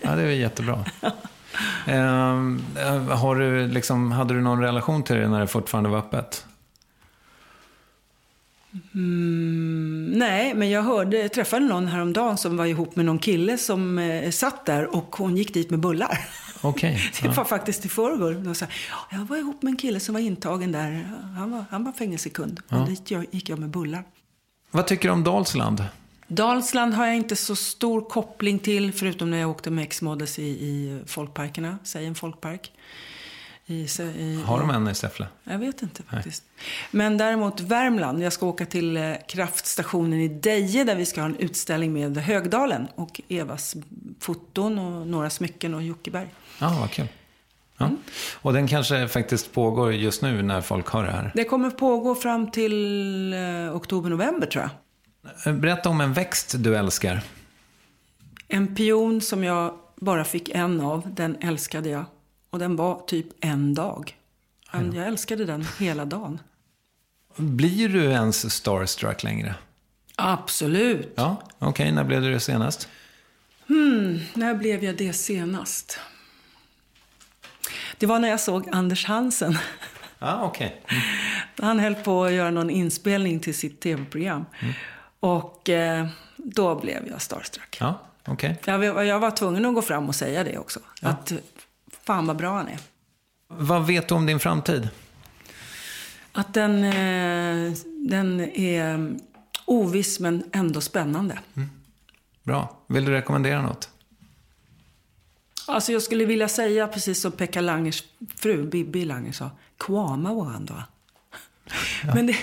[0.00, 0.84] Ja, det är jättebra.
[1.86, 2.34] Eh,
[3.16, 6.46] har du liksom, hade du någon relation till det när det fortfarande var öppet?
[8.94, 13.58] Mm, nej, men jag hörde, jag träffade någon häromdagen som var ihop med någon kille
[13.58, 16.28] som eh, satt där och hon gick dit med bullar.
[16.62, 16.92] Okay,
[17.22, 17.44] det var ja.
[17.44, 18.54] faktiskt i förrgår.
[19.10, 21.08] Jag var ihop med en kille som var intagen där.
[21.36, 22.60] Han var, han var fängelsekund.
[22.68, 22.80] Ja.
[22.80, 24.04] Och dit gick jag med bullar.
[24.70, 25.84] Vad tycker du om Dalsland?
[26.28, 30.42] Dalsland har jag inte så stor koppling till, förutom när jag åkte med X-Models i,
[30.42, 32.72] i folkparkerna, säg en folkpark.
[33.70, 35.26] I, i, har de en i Säffle?
[35.44, 36.44] Jag vet inte faktiskt.
[36.56, 36.64] Nej.
[36.90, 38.22] Men däremot Värmland.
[38.22, 42.16] Jag ska åka till eh, kraftstationen i Deje där vi ska ha en utställning med
[42.16, 43.76] Högdalen och Evas
[44.20, 46.28] foton och några smycken och Jockeberg.
[46.60, 47.08] Ja, vad kul.
[47.78, 47.86] Ja.
[47.86, 47.98] Mm.
[48.34, 51.32] Och den kanske faktiskt pågår just nu när folk har det här?
[51.34, 54.68] Det kommer pågå fram till eh, oktober-november tror
[55.44, 55.54] jag.
[55.54, 57.20] Berätta om en växt du älskar.
[58.48, 62.04] En pion som jag bara fick en av, den älskade jag.
[62.50, 64.16] Och den var typ en dag.
[64.72, 66.40] Men jag älskade den hela dagen.
[67.36, 69.54] Blir du ens starstruck längre?
[70.16, 71.12] Absolut.
[71.14, 71.92] Ja, Okej, okay.
[71.92, 72.88] när blev du det senast?
[73.66, 75.98] Hmm, när blev jag det senast?
[77.98, 79.58] Det var när jag såg Anders Hansen.
[80.20, 80.66] Ja, okay.
[80.66, 81.02] Mm.
[81.58, 84.44] Han höll på att göra någon inspelning till sitt tv-program.
[84.60, 84.74] Mm.
[85.20, 86.06] Och eh,
[86.36, 87.76] då blev jag starstruck.
[87.80, 88.54] Ja, okay.
[88.64, 90.80] jag, jag var tvungen att gå fram och säga det också.
[91.02, 91.08] Ja.
[91.08, 91.32] Att
[92.08, 92.78] fan vad bra han är.
[93.48, 94.88] Vad vet du om din framtid?
[96.32, 97.72] Att den, eh,
[98.08, 99.16] den är
[99.64, 101.38] oviss men ändå spännande.
[101.56, 101.70] Mm.
[102.42, 102.76] Bra.
[102.86, 103.88] Vill du rekommendera något?
[105.66, 108.04] Alltså jag skulle vilja säga precis som Pekka Langers
[108.36, 110.84] fru, Bibi Langer sa, Kwama Wanda.
[112.04, 112.14] Ja.
[112.14, 112.36] Men det,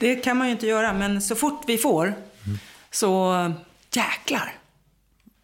[0.00, 0.92] det, kan man ju inte göra.
[0.92, 2.58] Men så fort vi får, mm.
[2.90, 3.34] så
[3.92, 4.52] jäklar.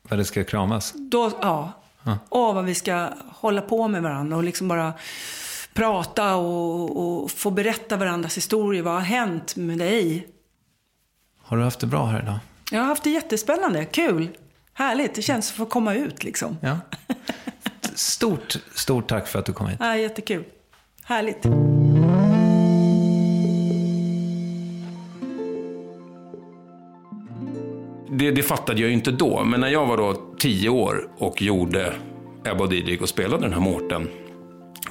[0.02, 0.94] Vad det ska kramas?
[0.97, 1.72] Då, ja.
[2.06, 2.18] Ja.
[2.28, 4.92] Och vad vi ska hålla på med varandra och liksom bara
[5.74, 8.82] prata och, och få berätta varandras historier.
[8.82, 10.28] Vad har hänt med dig?
[11.42, 12.38] Har du haft det bra här idag?
[12.70, 13.84] Jag har haft det jättespännande.
[13.84, 14.28] Kul.
[14.72, 15.14] Härligt.
[15.14, 16.56] Det känns att få komma ut liksom.
[16.60, 16.78] Ja.
[17.94, 19.78] Stort, stort tack för att du kom hit.
[19.80, 20.44] Ja, jättekul.
[21.04, 21.46] Härligt.
[28.18, 31.43] Det, det fattade jag ju inte då, men när jag var då tio år och
[31.43, 31.93] gjorde
[32.44, 34.09] Ebba och Didrik och spelade den här Mårten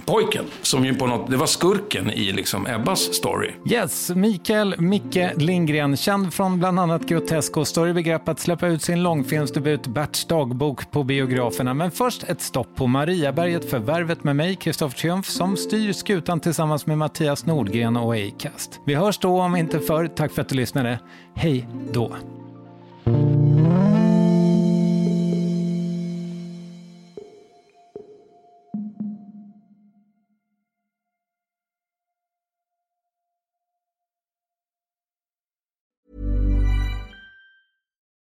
[0.06, 3.52] pojken, som ju på något, det var skurken i liksom Ebbas story.
[3.72, 8.82] Yes, Mikael Micke Lindgren, känd från bland annat Grotesco, står i begrepp att släppa ut
[8.82, 11.74] sin långfilmsdebut Berts dagbok på biograferna.
[11.74, 16.40] Men först ett stopp på Mariaberget för Värvet med mig, Kristoffer Triumf, som styr skutan
[16.40, 18.80] tillsammans med Mattias Nordgren och Acast.
[18.86, 20.08] Vi hörs då om inte förr.
[20.08, 21.00] Tack för att du lyssnade.
[21.36, 22.16] Hej då!
[23.06, 23.35] thank you